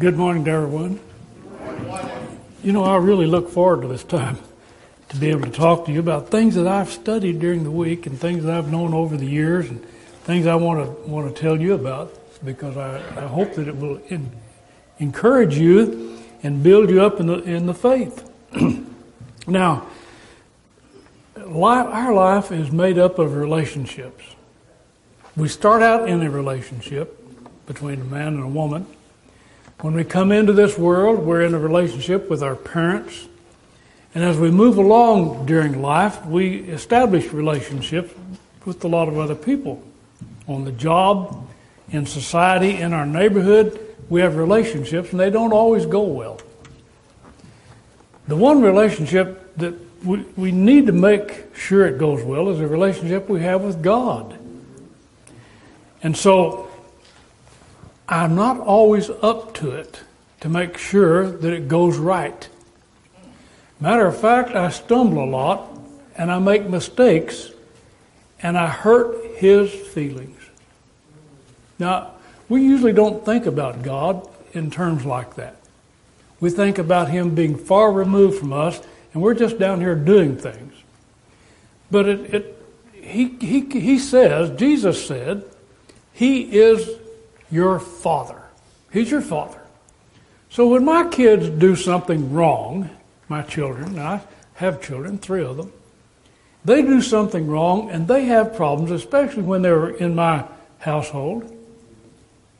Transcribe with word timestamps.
Good 0.00 0.16
morning 0.16 0.46
to 0.46 0.50
everyone. 0.50 0.98
You 2.62 2.72
know, 2.72 2.84
I 2.84 2.96
really 2.96 3.26
look 3.26 3.50
forward 3.50 3.82
to 3.82 3.88
this 3.88 4.02
time 4.02 4.38
to 5.10 5.16
be 5.18 5.28
able 5.28 5.42
to 5.42 5.50
talk 5.50 5.84
to 5.84 5.92
you 5.92 6.00
about 6.00 6.30
things 6.30 6.54
that 6.54 6.66
I've 6.66 6.88
studied 6.88 7.38
during 7.38 7.64
the 7.64 7.70
week 7.70 8.06
and 8.06 8.18
things 8.18 8.44
that 8.44 8.54
I've 8.54 8.72
known 8.72 8.94
over 8.94 9.18
the 9.18 9.26
years 9.26 9.68
and 9.68 9.84
things 10.24 10.46
I 10.46 10.54
want 10.54 10.86
to 10.86 11.06
want 11.06 11.36
to 11.36 11.38
tell 11.38 11.60
you 11.60 11.74
about 11.74 12.18
because 12.42 12.78
I, 12.78 12.96
I 13.14 13.26
hope 13.26 13.56
that 13.56 13.68
it 13.68 13.76
will 13.76 13.98
in, 14.08 14.32
encourage 15.00 15.58
you 15.58 16.18
and 16.42 16.62
build 16.62 16.88
you 16.88 17.02
up 17.02 17.20
in 17.20 17.26
the 17.26 17.42
in 17.42 17.66
the 17.66 17.74
faith. 17.74 18.26
now, 19.46 19.86
life, 21.36 21.86
our 21.88 22.14
life 22.14 22.52
is 22.52 22.72
made 22.72 22.98
up 22.98 23.18
of 23.18 23.36
relationships. 23.36 24.24
We 25.36 25.48
start 25.48 25.82
out 25.82 26.08
in 26.08 26.22
a 26.22 26.30
relationship 26.30 27.22
between 27.66 28.00
a 28.00 28.04
man 28.04 28.28
and 28.28 28.44
a 28.44 28.48
woman. 28.48 28.86
When 29.82 29.94
we 29.94 30.04
come 30.04 30.30
into 30.30 30.52
this 30.52 30.76
world, 30.76 31.20
we're 31.20 31.40
in 31.40 31.54
a 31.54 31.58
relationship 31.58 32.28
with 32.28 32.42
our 32.42 32.54
parents. 32.54 33.28
And 34.14 34.22
as 34.22 34.36
we 34.36 34.50
move 34.50 34.76
along 34.76 35.46
during 35.46 35.80
life, 35.80 36.26
we 36.26 36.58
establish 36.64 37.32
relationships 37.32 38.12
with 38.66 38.84
a 38.84 38.88
lot 38.88 39.08
of 39.08 39.18
other 39.18 39.34
people. 39.34 39.82
On 40.46 40.64
the 40.64 40.72
job, 40.72 41.48
in 41.90 42.04
society, 42.04 42.76
in 42.76 42.92
our 42.92 43.06
neighborhood, 43.06 43.96
we 44.10 44.20
have 44.20 44.36
relationships, 44.36 45.12
and 45.12 45.20
they 45.20 45.30
don't 45.30 45.54
always 45.54 45.86
go 45.86 46.02
well. 46.02 46.38
The 48.28 48.36
one 48.36 48.60
relationship 48.60 49.56
that 49.56 49.74
we, 50.04 50.18
we 50.36 50.52
need 50.52 50.88
to 50.88 50.92
make 50.92 51.56
sure 51.56 51.86
it 51.86 51.96
goes 51.96 52.22
well 52.22 52.50
is 52.50 52.58
the 52.58 52.66
relationship 52.66 53.30
we 53.30 53.40
have 53.40 53.62
with 53.62 53.82
God. 53.82 54.38
And 56.02 56.14
so 56.14 56.69
I'm 58.10 58.34
not 58.34 58.58
always 58.58 59.08
up 59.08 59.54
to 59.54 59.70
it 59.70 60.00
to 60.40 60.48
make 60.48 60.76
sure 60.76 61.30
that 61.30 61.52
it 61.52 61.68
goes 61.68 61.96
right. 61.96 62.48
Matter 63.78 64.06
of 64.06 64.20
fact, 64.20 64.50
I 64.50 64.70
stumble 64.70 65.22
a 65.22 65.30
lot 65.30 65.78
and 66.16 66.30
I 66.30 66.40
make 66.40 66.68
mistakes 66.68 67.52
and 68.42 68.58
I 68.58 68.66
hurt 68.66 69.36
his 69.36 69.72
feelings. 69.72 70.40
Now, 71.78 72.10
we 72.48 72.62
usually 72.62 72.92
don't 72.92 73.24
think 73.24 73.46
about 73.46 73.82
God 73.82 74.28
in 74.52 74.72
terms 74.72 75.04
like 75.04 75.36
that. 75.36 75.56
We 76.40 76.50
think 76.50 76.78
about 76.78 77.10
him 77.10 77.36
being 77.36 77.56
far 77.56 77.92
removed 77.92 78.40
from 78.40 78.52
us 78.52 78.80
and 79.14 79.22
we're 79.22 79.34
just 79.34 79.56
down 79.56 79.80
here 79.80 79.94
doing 79.94 80.36
things. 80.36 80.74
But 81.92 82.08
it, 82.08 82.34
it 82.34 82.66
he, 82.92 83.28
he, 83.40 83.60
he 83.60 83.98
says, 83.98 84.58
Jesus 84.58 85.06
said, 85.06 85.44
he 86.12 86.42
is 86.42 86.99
your 87.50 87.78
father. 87.78 88.40
He's 88.92 89.10
your 89.10 89.20
father. 89.20 89.60
So 90.50 90.68
when 90.68 90.84
my 90.84 91.08
kids 91.08 91.48
do 91.48 91.76
something 91.76 92.32
wrong, 92.32 92.90
my 93.28 93.42
children, 93.42 93.98
I 93.98 94.20
have 94.54 94.82
children, 94.82 95.18
three 95.18 95.44
of 95.44 95.56
them, 95.56 95.72
they 96.64 96.82
do 96.82 97.00
something 97.00 97.46
wrong 97.46 97.90
and 97.90 98.08
they 98.08 98.24
have 98.26 98.56
problems, 98.56 98.90
especially 98.90 99.42
when 99.42 99.62
they're 99.62 99.88
in 99.88 100.14
my 100.14 100.44
household, 100.78 101.56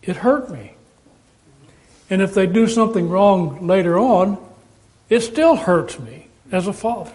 it 0.02 0.16
hurt 0.16 0.50
me. 0.50 0.74
And 2.08 2.22
if 2.22 2.32
they 2.32 2.46
do 2.46 2.66
something 2.66 3.08
wrong 3.08 3.66
later 3.66 3.98
on, 3.98 4.38
it 5.08 5.20
still 5.20 5.56
hurts 5.56 5.98
me 5.98 6.28
as 6.50 6.66
a 6.66 6.72
father. 6.72 7.12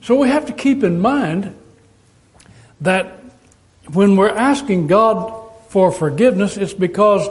So 0.00 0.16
we 0.16 0.28
have 0.28 0.46
to 0.46 0.52
keep 0.52 0.82
in 0.82 1.00
mind 1.00 1.54
that 2.80 3.20
when 3.92 4.16
we're 4.16 4.30
asking 4.30 4.86
God 4.86 5.41
for 5.72 5.90
forgiveness, 5.90 6.58
it's 6.58 6.74
because 6.74 7.26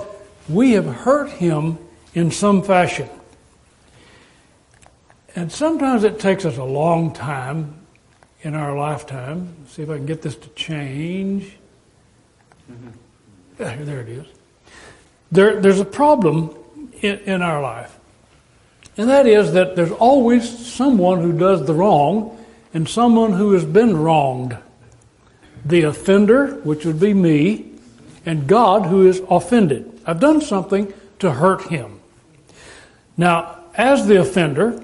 we 0.50 0.72
have 0.72 0.88
hurt 0.88 1.30
him 1.30 1.78
in 2.16 2.32
some 2.32 2.64
fashion. 2.64 3.08
And 5.36 5.52
sometimes 5.52 6.04
it 6.04 6.20
takes 6.20 6.44
us 6.44 6.58
a 6.58 6.64
long 6.64 7.14
time 7.14 7.76
in 8.42 8.56
our 8.56 8.76
lifetime. 8.76 9.54
See 9.68 9.84
if 9.84 9.92
I 9.92 9.98
can 9.98 10.08
get 10.08 10.24
this 10.24 10.36
to 10.38 10.50
change. 10.50 11.56
Mm-hmm. 12.72 13.86
There 13.86 14.02
it 14.02 14.10
is. 14.10 14.26
There, 15.32 15.62
there's 15.62 15.80
a 15.80 15.86
problem 15.86 16.58
in, 17.00 17.20
in 17.20 17.42
our 17.44 17.62
life. 17.62 17.96
And 18.98 19.08
that 19.08 19.28
is 19.28 19.54
that 19.54 19.76
there's 19.76 19.92
always 19.92 20.50
someone 20.68 21.22
who 21.22 21.32
does 21.32 21.68
the 21.68 21.76
wrong 21.76 22.44
and 22.74 22.90
someone 22.90 23.34
who 23.34 23.52
has 23.54 23.66
been 23.66 23.98
wronged. 23.98 24.58
The 25.64 25.84
offender, 25.84 26.56
which 26.64 26.86
would 26.86 27.00
be 27.00 27.14
me, 27.14 27.71
and 28.26 28.48
God 28.48 28.86
who 28.86 29.08
is 29.08 29.22
offended. 29.30 30.00
I've 30.06 30.20
done 30.20 30.42
something 30.42 30.94
to 31.20 31.32
hurt 31.32 31.64
him. 31.68 32.00
Now, 33.18 33.60
as 33.76 34.08
the 34.08 34.20
offender, 34.20 34.82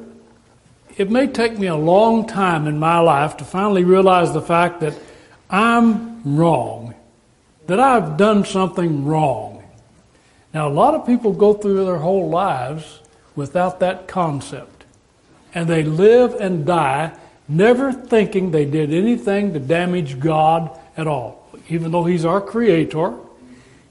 it 0.98 1.12
may 1.12 1.28
take 1.28 1.60
me 1.60 1.68
a 1.68 1.76
long 1.76 2.28
time 2.28 2.68
in 2.68 2.80
my 2.80 3.00
life 3.00 3.38
to 3.38 3.46
finally 3.46 3.84
realize 3.84 4.34
the 4.34 4.42
fact 4.42 4.80
that 4.82 4.98
I'm 5.50 6.38
wrong, 6.38 6.96
that 7.68 7.80
I've 7.80 8.18
done 8.18 8.46
something 8.46 9.06
wrong. 9.06 9.64
Now, 10.54 10.68
a 10.68 10.70
lot 10.70 10.96
of 10.96 11.06
people 11.06 11.34
go 11.34 11.54
through 11.54 11.86
their 11.86 11.98
whole 11.98 12.30
lives 12.30 13.02
without 13.36 13.80
that 13.82 14.08
concept, 14.08 14.86
and 15.54 15.68
they 15.68 15.84
live 15.84 16.34
and 16.36 16.66
die 16.66 17.14
never 17.48 17.94
thinking 17.94 18.52
they 18.52 18.66
did 18.66 18.94
anything 18.94 19.54
to 19.54 19.60
damage 19.60 20.20
God 20.20 20.78
at 20.98 21.08
all, 21.08 21.48
even 21.70 21.92
though 21.92 22.06
He's 22.06 22.26
our 22.26 22.42
Creator 22.42 23.14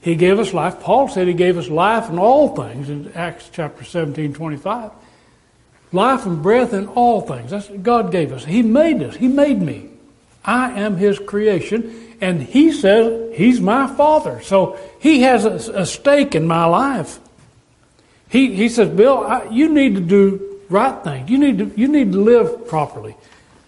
he 0.01 0.15
gave 0.15 0.39
us 0.39 0.53
life. 0.53 0.79
Paul 0.79 1.07
said 1.07 1.27
he 1.27 1.33
gave 1.33 1.57
us 1.57 1.69
life 1.69 2.09
in 2.09 2.19
all 2.19 2.55
things 2.55 2.89
in 2.89 3.11
Acts 3.13 3.49
chapter 3.51 3.83
17, 3.83 4.33
25. 4.33 4.91
Life 5.91 6.25
and 6.25 6.43
breath 6.43 6.73
in 6.73 6.87
all 6.89 7.21
things. 7.21 7.51
That's 7.51 7.69
what 7.69 7.83
God 7.83 8.11
gave 8.11 8.33
us. 8.33 8.45
He 8.45 8.61
made 8.61 9.01
us. 9.01 9.15
He 9.15 9.27
made 9.27 9.61
me. 9.61 9.89
I 10.43 10.79
am 10.79 10.97
His 10.97 11.17
creation. 11.19 12.15
And 12.21 12.41
He 12.41 12.71
says 12.71 13.35
He's 13.35 13.59
my 13.59 13.87
Father. 13.87 14.41
So 14.41 14.77
He 14.99 15.21
has 15.21 15.45
a, 15.45 15.81
a 15.81 15.85
stake 15.85 16.35
in 16.35 16.45
my 16.45 16.65
life. 16.65 17.19
He, 18.29 18.53
he 18.53 18.67
says, 18.67 18.89
Bill, 18.89 19.19
I, 19.19 19.45
you 19.49 19.69
need 19.69 19.95
to 19.95 20.01
do 20.01 20.61
right 20.69 21.01
things. 21.03 21.29
You 21.29 21.37
need 21.37 21.57
to, 21.59 21.79
you 21.79 21.87
need 21.87 22.11
to 22.11 22.21
live 22.21 22.67
properly. 22.67 23.15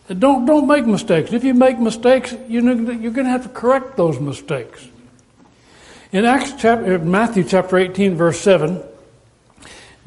Don't, 0.07 0.45
don't 0.45 0.67
make 0.67 0.85
mistakes. 0.85 1.31
If 1.31 1.43
you 1.43 1.53
make 1.53 1.79
mistakes, 1.79 2.35
you 2.47 2.61
know, 2.61 2.91
you're 2.91 3.11
going 3.11 3.25
to 3.25 3.31
have 3.31 3.43
to 3.43 3.49
correct 3.49 3.95
those 3.95 4.19
mistakes. 4.19 4.87
In 6.11 6.25
Acts 6.25 6.53
chapter, 6.57 6.97
Matthew 6.97 7.43
chapter 7.43 7.77
18, 7.77 8.15
verse 8.15 8.39
7, 8.39 8.81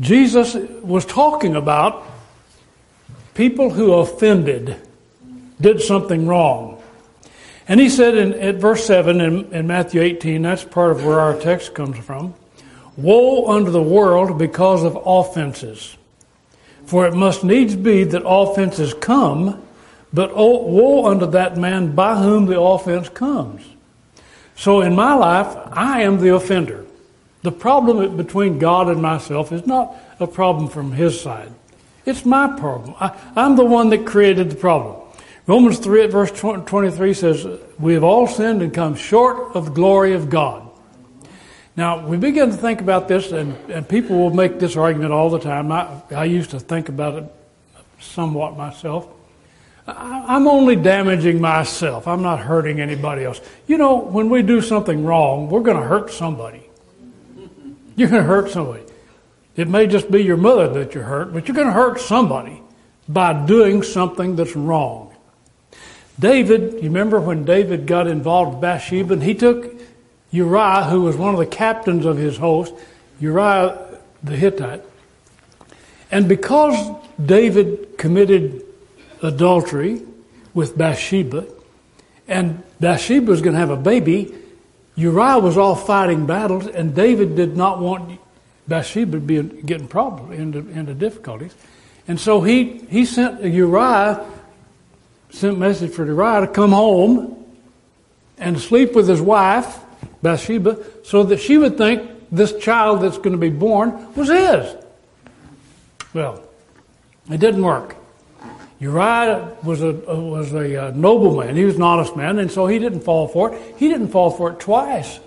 Jesus 0.00 0.54
was 0.54 1.06
talking 1.06 1.54
about 1.54 2.04
people 3.34 3.70
who 3.70 3.92
offended, 3.92 4.76
did 5.60 5.80
something 5.80 6.26
wrong. 6.26 6.82
And 7.68 7.78
he 7.78 7.88
said 7.88 8.16
in 8.16 8.34
at 8.34 8.56
verse 8.56 8.84
7 8.84 9.20
in, 9.20 9.52
in 9.52 9.68
Matthew 9.68 10.02
18, 10.02 10.42
that's 10.42 10.64
part 10.64 10.90
of 10.90 11.04
where 11.04 11.20
our 11.20 11.38
text 11.38 11.72
comes 11.72 11.98
from 11.98 12.34
Woe 12.96 13.46
unto 13.46 13.70
the 13.70 13.80
world 13.80 14.38
because 14.38 14.82
of 14.82 14.98
offenses. 15.06 15.96
For 16.84 17.06
it 17.06 17.14
must 17.14 17.44
needs 17.44 17.76
be 17.76 18.02
that 18.02 18.26
offenses 18.26 18.92
come, 18.92 19.62
but 20.12 20.34
woe 20.34 21.06
unto 21.06 21.26
that 21.26 21.56
man 21.56 21.94
by 21.94 22.16
whom 22.16 22.46
the 22.46 22.60
offense 22.60 23.08
comes. 23.08 23.62
So 24.56 24.80
in 24.80 24.94
my 24.94 25.14
life, 25.14 25.56
I 25.72 26.02
am 26.02 26.18
the 26.18 26.34
offender. 26.34 26.84
The 27.42 27.52
problem 27.52 28.16
between 28.16 28.58
God 28.58 28.88
and 28.88 29.02
myself 29.02 29.52
is 29.52 29.66
not 29.66 29.96
a 30.20 30.26
problem 30.26 30.68
from 30.68 30.92
His 30.92 31.20
side. 31.20 31.52
It's 32.04 32.24
my 32.24 32.58
problem. 32.58 32.94
I, 33.00 33.16
am 33.36 33.56
the 33.56 33.64
one 33.64 33.90
that 33.90 34.06
created 34.06 34.50
the 34.50 34.56
problem. 34.56 34.96
Romans 35.46 35.78
3 35.78 36.06
verse 36.06 36.31
23 36.31 37.14
says, 37.14 37.46
We 37.78 37.94
have 37.94 38.04
all 38.04 38.26
sinned 38.26 38.62
and 38.62 38.72
come 38.72 38.94
short 38.94 39.56
of 39.56 39.66
the 39.66 39.70
glory 39.72 40.14
of 40.14 40.31
God. 40.31 40.69
Now, 41.75 42.06
we 42.06 42.16
begin 42.16 42.50
to 42.50 42.56
think 42.56 42.81
about 42.81 43.08
this, 43.08 43.32
and, 43.32 43.56
and 43.70 43.88
people 43.88 44.19
will 44.19 44.34
make 44.34 44.58
this 44.58 44.76
argument 44.76 45.12
all 45.12 45.31
the 45.31 45.38
time. 45.38 45.72
I, 45.72 46.02
I 46.10 46.25
used 46.25 46.50
to 46.50 46.60
think 46.60 46.88
about 46.88 47.14
it 47.14 47.25
somewhat 47.99 48.56
myself. 48.56 49.08
I'm 49.87 50.46
only 50.46 50.76
damaging 50.76 51.40
myself. 51.40 52.06
I'm 52.06 52.23
not 52.23 52.40
hurting 52.40 52.81
anybody 52.81 53.25
else. 53.25 53.40
You 53.67 53.79
know, 53.79 53.96
when 53.96 54.31
we 54.31 54.43
do 54.43 54.61
something 54.61 55.05
wrong, 55.05 55.49
we're 55.49 55.62
going 55.62 55.81
to 55.81 55.87
hurt 55.87 56.12
somebody. 56.12 56.62
You're 57.96 58.08
going 58.08 58.23
to 58.23 58.29
hurt 58.29 58.50
somebody. 58.50 58.84
It 59.56 59.69
may 59.69 59.87
just 59.87 60.11
be 60.11 60.23
your 60.23 60.37
mother 60.37 60.69
that 60.69 60.94
you 60.94 61.02
hurt, 61.02 61.32
but 61.32 61.49
you're 61.49 61.55
going 61.55 61.67
to 61.67 61.73
hurt 61.73 62.00
somebody 62.00 62.62
by 63.08 63.44
doing 63.44 63.82
something 63.82 64.37
that's 64.37 64.56
wrong. 64.56 65.14
David, 66.19 66.75
you 66.75 66.82
remember 66.82 67.20
when 67.20 67.44
David 67.44 67.87
got 67.87 68.06
involved 68.06 68.52
with 68.52 68.61
Bathsheba, 68.61 69.14
and 69.14 69.23
he 69.23 69.35
took 69.35 69.75
Uriah, 70.31 70.85
who 70.85 71.02
was 71.02 71.17
one 71.17 71.35
of 71.35 71.40
the 71.40 71.46
captains 71.46 72.06
of 72.06 72.17
his 72.17 72.37
host, 72.37 72.73
Uriah 73.20 73.99
the 74.23 74.37
Hittite, 74.37 74.82
and 76.11 76.28
because 76.28 76.76
David 77.25 77.99
committed 77.99 78.64
adultery 79.22 80.02
with 80.52 80.76
Bathsheba, 80.76 81.46
and 82.28 82.62
Bathsheba 82.80 83.30
was 83.30 83.40
going 83.40 83.54
to 83.54 83.60
have 83.60 83.70
a 83.70 83.76
baby. 83.76 84.34
Uriah 84.96 85.38
was 85.38 85.56
off 85.56 85.86
fighting 85.86 86.26
battles, 86.26 86.66
and 86.66 86.94
David 86.94 87.36
did 87.36 87.56
not 87.56 87.80
want 87.80 88.19
Bathsheba 88.69 89.12
would 89.12 89.26
be 89.26 89.42
getting 89.42 89.88
problems 89.88 90.38
into, 90.38 90.58
into 90.70 90.94
difficulties. 90.94 91.54
And 92.06 92.19
so 92.19 92.40
he, 92.40 92.78
he 92.90 93.04
sent 93.04 93.42
Uriah, 93.42 94.24
sent 95.30 95.56
a 95.56 95.58
message 95.58 95.92
for 95.92 96.04
Uriah 96.04 96.42
to 96.42 96.46
come 96.46 96.72
home 96.72 97.44
and 98.38 98.60
sleep 98.60 98.94
with 98.94 99.08
his 99.08 99.20
wife, 99.20 99.78
Bathsheba, 100.22 100.78
so 101.04 101.22
that 101.25 101.38
she 101.40 101.58
would 101.58 101.76
think 101.76 102.08
this 102.30 102.56
child 102.58 103.02
that's 103.02 103.18
going 103.18 103.32
to 103.32 103.38
be 103.38 103.50
born 103.50 104.14
was 104.14 104.28
his. 104.28 104.75
Well, 106.14 106.42
it 107.30 107.38
didn't 107.40 107.62
work. 107.62 107.96
Uriah 108.82 109.56
was 109.62 109.81
a, 109.81 109.93
was 109.93 110.52
a 110.52 110.88
uh, 110.88 110.90
nobleman. 110.90 111.55
He 111.55 111.64
was 111.64 111.76
an 111.76 111.82
honest 111.82 112.17
man, 112.17 112.40
and 112.40 112.50
so 112.50 112.67
he 112.67 112.81
didn't 112.81 113.02
fall 113.02 113.29
for 113.29 113.55
it. 113.55 113.76
He 113.76 113.87
didn't 113.87 114.08
fall 114.08 114.32
for 114.32 114.50
it 114.50 114.58
twice. 114.58 115.20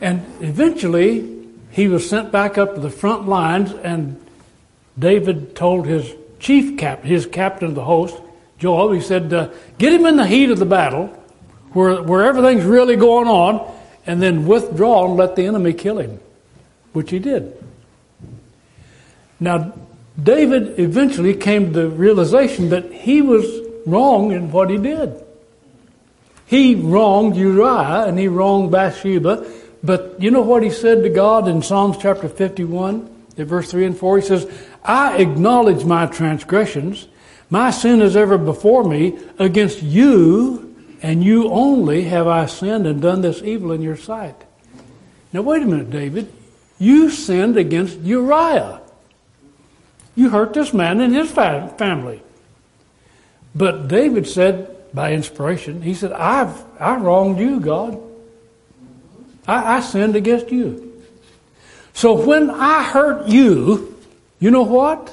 And 0.00 0.24
eventually, 0.40 1.46
he 1.72 1.88
was 1.88 2.08
sent 2.08 2.32
back 2.32 2.56
up 2.56 2.74
to 2.74 2.80
the 2.80 2.88
front 2.88 3.28
lines, 3.28 3.70
and 3.70 4.18
David 4.98 5.54
told 5.54 5.86
his 5.86 6.10
chief 6.38 6.78
captain, 6.78 7.06
his 7.06 7.26
captain 7.26 7.68
of 7.68 7.74
the 7.74 7.84
host, 7.84 8.16
Joab, 8.58 8.94
he 8.94 9.02
said, 9.02 9.30
uh, 9.34 9.50
Get 9.76 9.92
him 9.92 10.06
in 10.06 10.16
the 10.16 10.26
heat 10.26 10.48
of 10.48 10.58
the 10.58 10.64
battle, 10.64 11.08
where, 11.74 12.02
where 12.02 12.24
everything's 12.24 12.64
really 12.64 12.96
going 12.96 13.28
on, 13.28 13.70
and 14.06 14.22
then 14.22 14.46
withdraw 14.46 15.04
and 15.04 15.18
let 15.18 15.36
the 15.36 15.44
enemy 15.44 15.74
kill 15.74 15.98
him, 15.98 16.18
which 16.94 17.10
he 17.10 17.18
did. 17.18 17.62
Now, 19.38 19.74
David 20.20 20.78
eventually 20.78 21.34
came 21.34 21.72
to 21.72 21.80
the 21.80 21.88
realization 21.88 22.68
that 22.70 22.92
he 22.92 23.22
was 23.22 23.46
wrong 23.86 24.32
in 24.32 24.50
what 24.50 24.70
he 24.70 24.78
did. 24.78 25.22
He 26.46 26.74
wronged 26.74 27.36
Uriah 27.36 28.04
and 28.06 28.18
he 28.18 28.28
wronged 28.28 28.70
Bathsheba, 28.70 29.46
but 29.82 30.16
you 30.20 30.30
know 30.30 30.42
what 30.42 30.62
he 30.62 30.70
said 30.70 31.02
to 31.02 31.08
God 31.08 31.48
in 31.48 31.62
Psalms 31.62 31.96
chapter 31.98 32.28
51, 32.28 33.08
at 33.38 33.46
verse 33.46 33.70
3 33.70 33.86
and 33.86 33.96
4? 33.96 34.18
He 34.18 34.26
says, 34.26 34.46
I 34.84 35.16
acknowledge 35.16 35.84
my 35.84 36.06
transgressions. 36.06 37.08
My 37.48 37.70
sin 37.70 38.02
is 38.02 38.16
ever 38.16 38.36
before 38.36 38.84
me. 38.84 39.18
Against 39.38 39.82
you 39.82 40.76
and 41.02 41.24
you 41.24 41.50
only 41.50 42.04
have 42.04 42.26
I 42.26 42.46
sinned 42.46 42.86
and 42.86 43.00
done 43.00 43.22
this 43.22 43.42
evil 43.42 43.72
in 43.72 43.80
your 43.80 43.96
sight. 43.96 44.36
Now, 45.32 45.40
wait 45.42 45.62
a 45.62 45.66
minute, 45.66 45.90
David. 45.90 46.30
You 46.78 47.10
sinned 47.10 47.56
against 47.56 47.98
Uriah. 48.00 48.81
You 50.14 50.28
hurt 50.28 50.52
this 50.54 50.72
man 50.74 51.00
and 51.00 51.14
his 51.14 51.30
family. 51.30 52.22
But 53.54 53.88
David 53.88 54.26
said, 54.26 54.76
by 54.94 55.12
inspiration, 55.12 55.82
he 55.82 55.94
said, 55.94 56.12
I've 56.12 56.62
I 56.78 56.96
wronged 56.96 57.38
you, 57.38 57.60
God. 57.60 58.00
I, 59.46 59.76
I 59.76 59.80
sinned 59.80 60.16
against 60.16 60.50
you. 60.50 61.02
So 61.94 62.14
when 62.26 62.50
I 62.50 62.82
hurt 62.82 63.28
you, 63.28 63.96
you 64.38 64.50
know 64.50 64.62
what? 64.62 65.08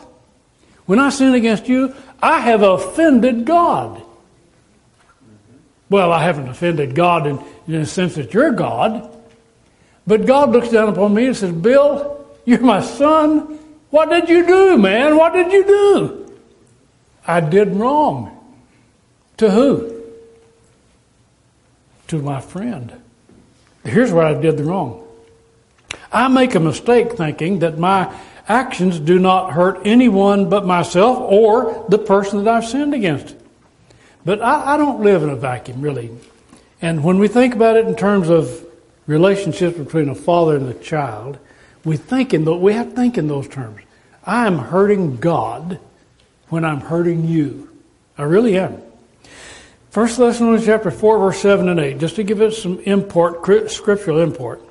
When 0.85 0.99
I 0.99 1.09
sin 1.09 1.33
against 1.33 1.67
you, 1.67 1.95
I 2.21 2.39
have 2.39 2.61
offended 2.61 3.45
God. 3.45 4.01
Well, 5.89 6.11
I 6.11 6.23
haven't 6.23 6.49
offended 6.49 6.95
God 6.95 7.27
in, 7.27 7.39
in 7.67 7.81
the 7.81 7.85
sense 7.85 8.15
that 8.15 8.33
you're 8.33 8.51
God. 8.51 9.15
But 10.05 10.25
God 10.25 10.51
looks 10.51 10.69
down 10.69 10.89
upon 10.89 11.13
me 11.13 11.27
and 11.27 11.37
says, 11.37 11.51
Bill, 11.51 12.25
you're 12.45 12.61
my 12.61 12.81
son. 12.81 13.59
What 13.89 14.09
did 14.09 14.29
you 14.29 14.45
do, 14.45 14.77
man? 14.77 15.17
What 15.17 15.33
did 15.33 15.51
you 15.51 15.65
do? 15.65 16.35
I 17.25 17.39
did 17.39 17.75
wrong. 17.75 18.35
To 19.37 19.49
who? 19.49 20.03
To 22.07 22.21
my 22.21 22.41
friend. 22.41 23.01
Here's 23.83 24.11
where 24.11 24.25
I 24.25 24.33
did 24.33 24.57
the 24.57 24.63
wrong. 24.63 25.07
I 26.11 26.27
make 26.27 26.55
a 26.55 26.59
mistake 26.59 27.13
thinking 27.13 27.59
that 27.59 27.77
my 27.77 28.13
actions 28.47 28.99
do 28.99 29.19
not 29.19 29.53
hurt 29.53 29.79
anyone 29.85 30.49
but 30.49 30.65
myself 30.65 31.17
or 31.19 31.85
the 31.89 31.99
person 31.99 32.43
that 32.43 32.53
I've 32.53 32.65
sinned 32.65 32.93
against. 32.93 33.35
But 34.25 34.41
I, 34.41 34.73
I 34.73 34.77
don't 34.77 35.01
live 35.01 35.23
in 35.23 35.29
a 35.29 35.35
vacuum, 35.35 35.81
really. 35.81 36.11
And 36.81 37.03
when 37.03 37.19
we 37.19 37.27
think 37.27 37.53
about 37.53 37.77
it 37.77 37.85
in 37.85 37.95
terms 37.95 38.29
of 38.29 38.65
relationships 39.07 39.77
between 39.77 40.09
a 40.09 40.15
father 40.15 40.55
and 40.55 40.67
a 40.67 40.73
child, 40.73 41.37
we 41.83 41.97
think 41.97 42.33
in 42.33 42.45
the, 42.45 42.55
we 42.55 42.73
have 42.73 42.89
to 42.89 42.95
think 42.95 43.17
in 43.17 43.27
those 43.27 43.47
terms. 43.47 43.81
I 44.23 44.47
am 44.47 44.57
hurting 44.57 45.17
God 45.17 45.79
when 46.49 46.65
I'm 46.65 46.81
hurting 46.81 47.25
you. 47.25 47.69
I 48.17 48.23
really 48.23 48.57
am. 48.57 48.81
First 49.91 50.17
Thessalonians 50.17 50.65
chapter 50.65 50.91
4, 50.91 51.19
verse 51.19 51.39
7 51.39 51.67
and 51.67 51.79
8, 51.79 51.99
just 51.99 52.15
to 52.17 52.23
give 52.23 52.41
it 52.41 52.51
some 52.51 52.79
import, 52.81 53.71
scriptural 53.71 54.19
import. 54.19 54.61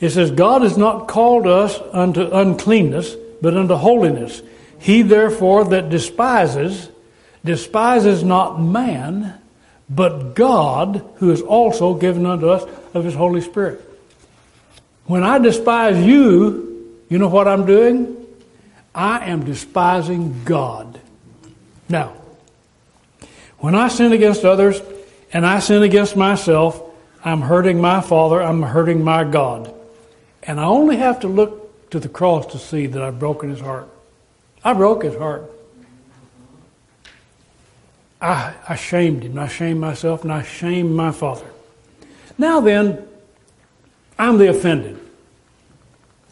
It 0.00 0.10
says, 0.10 0.30
God 0.30 0.62
has 0.62 0.76
not 0.76 1.06
called 1.06 1.46
us 1.46 1.78
unto 1.92 2.22
uncleanness, 2.22 3.14
but 3.40 3.56
unto 3.56 3.74
holiness. 3.74 4.42
He 4.80 5.02
therefore 5.02 5.66
that 5.66 5.90
despises, 5.90 6.88
despises 7.44 8.24
not 8.24 8.60
man, 8.60 9.34
but 9.90 10.34
God, 10.34 11.04
who 11.16 11.30
has 11.30 11.40
also 11.40 11.94
given 11.94 12.26
unto 12.26 12.48
us 12.48 12.68
of 12.94 13.04
his 13.04 13.14
Holy 13.14 13.40
Spirit. 13.40 13.87
When 15.08 15.24
I 15.24 15.38
despise 15.38 16.04
you, 16.04 17.00
you 17.08 17.16
know 17.16 17.28
what 17.28 17.48
I'm 17.48 17.64
doing? 17.64 18.26
I 18.94 19.30
am 19.30 19.42
despising 19.42 20.44
God. 20.44 21.00
Now, 21.88 22.12
when 23.56 23.74
I 23.74 23.88
sin 23.88 24.12
against 24.12 24.44
others 24.44 24.82
and 25.32 25.46
I 25.46 25.60
sin 25.60 25.82
against 25.82 26.14
myself, 26.14 26.82
I'm 27.24 27.40
hurting 27.40 27.80
my 27.80 28.02
Father, 28.02 28.42
I'm 28.42 28.60
hurting 28.60 29.02
my 29.02 29.24
God. 29.24 29.74
And 30.42 30.60
I 30.60 30.64
only 30.64 30.98
have 30.98 31.20
to 31.20 31.28
look 31.28 31.90
to 31.90 31.98
the 31.98 32.10
cross 32.10 32.44
to 32.52 32.58
see 32.58 32.86
that 32.86 33.00
I've 33.00 33.18
broken 33.18 33.48
his 33.48 33.60
heart. 33.60 33.88
I 34.62 34.74
broke 34.74 35.04
his 35.04 35.16
heart. 35.16 35.50
I, 38.20 38.52
I 38.68 38.76
shamed 38.76 39.22
him. 39.22 39.38
I 39.38 39.48
shamed 39.48 39.80
myself 39.80 40.22
and 40.22 40.30
I 40.30 40.42
shamed 40.42 40.94
my 40.94 41.12
Father. 41.12 41.46
Now 42.36 42.60
then, 42.60 43.07
I'm 44.18 44.38
the 44.38 44.48
offended. 44.48 44.98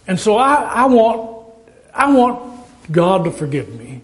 And 0.07 0.19
so 0.19 0.37
I, 0.37 0.55
I 0.55 0.87
want, 0.87 1.47
I 1.95 2.13
want 2.13 2.61
God 2.91 3.25
to 3.25 3.31
forgive 3.31 3.69
me. 3.75 4.01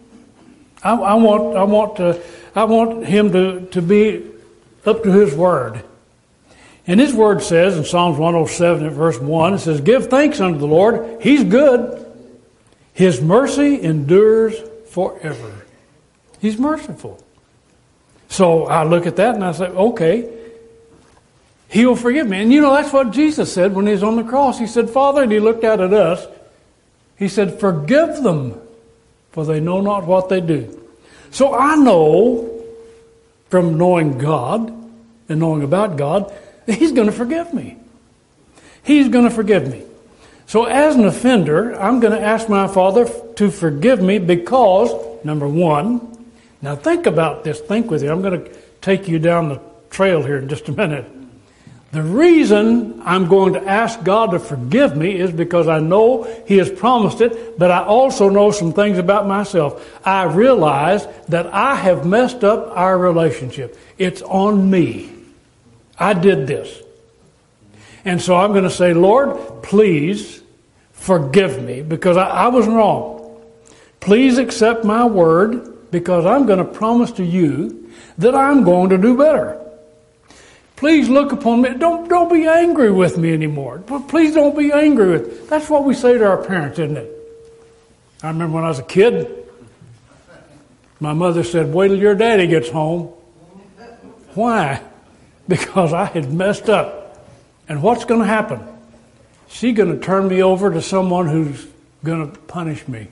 I, 0.82 0.94
I 0.94 1.14
want, 1.14 1.56
I 1.56 1.64
want 1.64 1.96
to, 1.96 2.22
I 2.54 2.64
want 2.64 3.06
him 3.06 3.32
to, 3.32 3.66
to 3.66 3.82
be 3.82 4.24
up 4.84 5.02
to 5.04 5.12
his 5.12 5.34
word. 5.34 5.82
And 6.86 6.98
his 6.98 7.14
word 7.14 7.42
says 7.42 7.78
in 7.78 7.84
Psalms 7.84 8.18
107 8.18 8.86
at 8.86 8.92
verse 8.92 9.18
1, 9.18 9.54
it 9.54 9.58
says, 9.58 9.80
Give 9.80 10.08
thanks 10.08 10.40
unto 10.40 10.58
the 10.58 10.66
Lord. 10.66 11.22
He's 11.22 11.44
good. 11.44 11.98
His 12.92 13.20
mercy 13.20 13.80
endures 13.80 14.56
forever. 14.90 15.64
He's 16.40 16.58
merciful. 16.58 17.22
So 18.28 18.66
I 18.66 18.84
look 18.84 19.06
at 19.06 19.16
that 19.16 19.34
and 19.36 19.44
I 19.44 19.52
say, 19.52 19.66
okay, 19.66 20.41
he 21.72 21.86
will 21.86 21.96
forgive 21.96 22.28
me. 22.28 22.42
And 22.42 22.52
you 22.52 22.60
know, 22.60 22.74
that's 22.74 22.92
what 22.92 23.12
Jesus 23.12 23.50
said 23.50 23.74
when 23.74 23.86
he 23.86 23.92
was 23.92 24.02
on 24.02 24.16
the 24.16 24.24
cross. 24.24 24.58
He 24.58 24.66
said, 24.66 24.90
Father, 24.90 25.22
and 25.22 25.32
he 25.32 25.40
looked 25.40 25.64
out 25.64 25.80
at 25.80 25.94
us. 25.94 26.26
He 27.16 27.28
said, 27.28 27.58
Forgive 27.58 28.22
them, 28.22 28.60
for 29.30 29.46
they 29.46 29.58
know 29.58 29.80
not 29.80 30.06
what 30.06 30.28
they 30.28 30.42
do. 30.42 30.86
So 31.30 31.54
I 31.54 31.76
know 31.76 32.62
from 33.48 33.78
knowing 33.78 34.18
God 34.18 34.68
and 35.30 35.40
knowing 35.40 35.62
about 35.62 35.96
God 35.96 36.30
that 36.66 36.76
He's 36.76 36.92
going 36.92 37.06
to 37.06 37.12
forgive 37.12 37.54
me. 37.54 37.78
He's 38.82 39.08
going 39.08 39.24
to 39.24 39.30
forgive 39.30 39.66
me. 39.66 39.82
So 40.46 40.66
as 40.66 40.94
an 40.94 41.06
offender, 41.06 41.74
I'm 41.80 42.00
going 42.00 42.12
to 42.12 42.20
ask 42.20 42.50
my 42.50 42.68
Father 42.68 43.08
to 43.36 43.50
forgive 43.50 44.02
me 44.02 44.18
because, 44.18 44.92
number 45.24 45.48
one, 45.48 46.32
now 46.60 46.76
think 46.76 47.06
about 47.06 47.44
this, 47.44 47.60
think 47.60 47.90
with 47.90 48.02
you. 48.02 48.12
I'm 48.12 48.20
going 48.20 48.44
to 48.44 48.50
take 48.82 49.08
you 49.08 49.18
down 49.18 49.48
the 49.48 49.60
trail 49.88 50.22
here 50.22 50.36
in 50.36 50.50
just 50.50 50.68
a 50.68 50.72
minute. 50.72 51.06
The 51.92 52.02
reason 52.02 53.02
I'm 53.04 53.28
going 53.28 53.52
to 53.52 53.68
ask 53.68 54.02
God 54.02 54.30
to 54.30 54.38
forgive 54.38 54.96
me 54.96 55.14
is 55.14 55.30
because 55.30 55.68
I 55.68 55.78
know 55.78 56.22
He 56.46 56.56
has 56.56 56.70
promised 56.70 57.20
it, 57.20 57.58
but 57.58 57.70
I 57.70 57.84
also 57.84 58.30
know 58.30 58.50
some 58.50 58.72
things 58.72 58.96
about 58.96 59.26
myself. 59.26 60.00
I 60.04 60.24
realize 60.24 61.06
that 61.28 61.46
I 61.48 61.74
have 61.74 62.06
messed 62.06 62.44
up 62.44 62.74
our 62.74 62.96
relationship. 62.96 63.78
It's 63.98 64.22
on 64.22 64.70
me. 64.70 65.12
I 65.98 66.14
did 66.14 66.46
this. 66.46 66.82
And 68.06 68.22
so 68.22 68.36
I'm 68.36 68.52
going 68.52 68.64
to 68.64 68.70
say, 68.70 68.94
Lord, 68.94 69.62
please 69.62 70.42
forgive 70.92 71.62
me 71.62 71.82
because 71.82 72.16
I, 72.16 72.26
I 72.26 72.48
was 72.48 72.66
wrong. 72.66 73.38
Please 74.00 74.38
accept 74.38 74.82
my 74.82 75.04
word 75.04 75.90
because 75.90 76.24
I'm 76.24 76.46
going 76.46 76.58
to 76.58 76.64
promise 76.64 77.12
to 77.12 77.24
you 77.24 77.90
that 78.16 78.34
I'm 78.34 78.64
going 78.64 78.88
to 78.90 78.98
do 78.98 79.14
better. 79.16 79.61
Please 80.82 81.08
look 81.08 81.30
upon 81.30 81.62
me. 81.62 81.74
Don't, 81.74 82.08
don't 82.08 82.28
be 82.28 82.44
angry 82.44 82.90
with 82.90 83.16
me 83.16 83.32
anymore. 83.32 83.78
Please 84.08 84.34
don't 84.34 84.58
be 84.58 84.72
angry 84.72 85.12
with 85.12 85.28
me. 85.28 85.46
That's 85.46 85.70
what 85.70 85.84
we 85.84 85.94
say 85.94 86.18
to 86.18 86.26
our 86.26 86.42
parents, 86.42 86.76
isn't 86.80 86.96
it? 86.96 87.08
I 88.20 88.26
remember 88.26 88.56
when 88.56 88.64
I 88.64 88.68
was 88.68 88.80
a 88.80 88.82
kid, 88.82 89.46
my 90.98 91.12
mother 91.12 91.44
said, 91.44 91.72
wait 91.72 91.86
till 91.86 92.00
your 92.00 92.16
daddy 92.16 92.48
gets 92.48 92.68
home. 92.68 93.12
Why? 94.34 94.82
Because 95.48 95.92
I 95.92 96.06
had 96.06 96.32
messed 96.32 96.68
up. 96.68 97.28
And 97.68 97.80
what's 97.80 98.04
going 98.04 98.20
to 98.20 98.26
happen? 98.26 98.60
She's 99.46 99.76
going 99.76 99.96
to 99.96 100.04
turn 100.04 100.26
me 100.26 100.42
over 100.42 100.72
to 100.72 100.82
someone 100.82 101.28
who's 101.28 101.64
going 102.02 102.28
to 102.28 102.38
punish 102.40 102.88
me. 102.88 103.06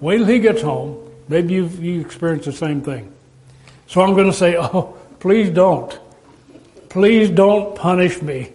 Wait 0.00 0.18
till 0.18 0.26
he 0.26 0.40
gets 0.40 0.62
home. 0.62 0.98
Maybe 1.28 1.54
you've, 1.54 1.80
you 1.80 2.00
experienced 2.00 2.46
the 2.46 2.52
same 2.52 2.80
thing. 2.80 3.12
So 3.86 4.00
I'm 4.00 4.14
going 4.14 4.26
to 4.26 4.36
say, 4.36 4.56
oh, 4.58 4.96
please 5.20 5.48
don't. 5.50 5.96
Please 6.96 7.28
don't 7.28 7.76
punish 7.76 8.22
me. 8.22 8.50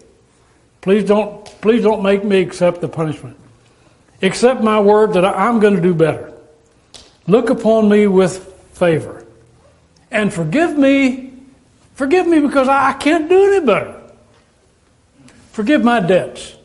Please 0.82 1.04
don't, 1.04 1.46
please 1.62 1.84
don't 1.84 2.02
make 2.02 2.24
me 2.24 2.42
accept 2.42 2.82
the 2.82 2.88
punishment. 2.88 3.38
Accept 4.24 4.64
my 4.64 4.80
word 4.80 5.14
that 5.14 5.24
I'm 5.24 5.60
going 5.60 5.76
to 5.76 5.82
do 5.82 5.94
better. 5.94 6.34
Look 7.28 7.52
upon 7.52 7.88
me 7.88 8.08
with 8.08 8.44
favor. 8.74 9.28
And 10.10 10.34
forgive 10.34 10.76
me. 10.76 11.34
Forgive 11.94 12.26
me 12.26 12.40
because 12.40 12.68
I 12.68 12.94
can't 12.94 13.30
do 13.30 13.54
any 13.54 13.64
better. 13.64 14.02
Forgive 15.52 15.84
my 15.84 16.00
debts. 16.00 16.56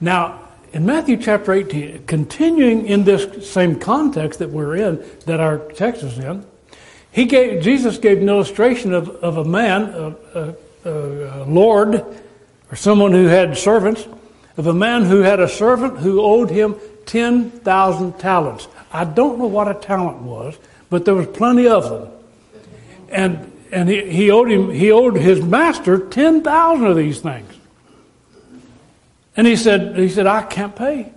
Now, 0.00 0.48
in 0.72 0.86
Matthew 0.86 1.18
chapter 1.18 1.52
18, 1.52 2.06
continuing 2.06 2.86
in 2.86 3.04
this 3.04 3.46
same 3.46 3.78
context 3.78 4.38
that 4.38 4.48
we're 4.48 4.76
in, 4.76 5.04
that 5.26 5.38
our 5.38 5.58
text 5.58 6.02
is 6.02 6.18
in, 6.18 6.46
he 7.12 7.24
gave, 7.24 7.62
Jesus 7.62 7.98
gave 7.98 8.18
an 8.18 8.28
illustration 8.28 8.94
of, 8.94 9.08
of 9.08 9.38
a 9.38 9.44
man, 9.44 9.82
a, 9.82 10.14
a, 10.34 10.54
a 10.84 11.44
lord, 11.44 12.04
or 12.70 12.76
someone 12.76 13.12
who 13.12 13.26
had 13.26 13.56
servants, 13.56 14.06
of 14.56 14.66
a 14.66 14.74
man 14.74 15.04
who 15.04 15.20
had 15.20 15.40
a 15.40 15.48
servant 15.48 15.98
who 15.98 16.20
owed 16.20 16.50
him 16.50 16.76
10,000 17.06 18.18
talents. 18.18 18.68
I 18.92 19.04
don't 19.04 19.38
know 19.38 19.46
what 19.46 19.68
a 19.68 19.74
talent 19.74 20.18
was, 20.18 20.56
but 20.88 21.04
there 21.04 21.14
was 21.14 21.26
plenty 21.26 21.66
of 21.66 21.88
them. 21.88 22.12
And, 23.08 23.52
and 23.72 23.88
he, 23.88 24.10
he, 24.10 24.30
owed 24.30 24.50
him, 24.50 24.70
he 24.70 24.92
owed 24.92 25.16
his 25.16 25.42
master 25.42 25.98
10,000 25.98 26.86
of 26.86 26.96
these 26.96 27.20
things. 27.20 27.52
And 29.36 29.46
he 29.46 29.56
said, 29.56 29.96
he 29.96 30.08
said, 30.08 30.26
I 30.26 30.42
can't 30.42 30.76
pay. 30.76 31.12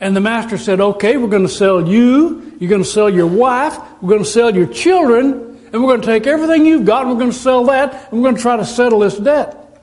And 0.00 0.14
the 0.14 0.20
master 0.20 0.58
said, 0.58 0.80
okay, 0.80 1.16
we're 1.16 1.28
going 1.28 1.46
to 1.46 1.48
sell 1.48 1.88
you, 1.88 2.43
you're 2.58 2.70
going 2.70 2.82
to 2.82 2.88
sell 2.88 3.10
your 3.10 3.26
wife, 3.26 3.78
we're 4.00 4.10
going 4.10 4.24
to 4.24 4.28
sell 4.28 4.54
your 4.54 4.66
children, 4.66 5.60
and 5.72 5.82
we're 5.82 5.88
going 5.88 6.00
to 6.00 6.06
take 6.06 6.26
everything 6.26 6.66
you've 6.66 6.84
got, 6.84 7.02
and 7.02 7.10
we're 7.10 7.18
going 7.18 7.32
to 7.32 7.36
sell 7.36 7.64
that, 7.64 8.10
and 8.10 8.20
we're 8.20 8.28
going 8.28 8.36
to 8.36 8.42
try 8.42 8.56
to 8.56 8.64
settle 8.64 9.00
this 9.00 9.16
debt. 9.16 9.82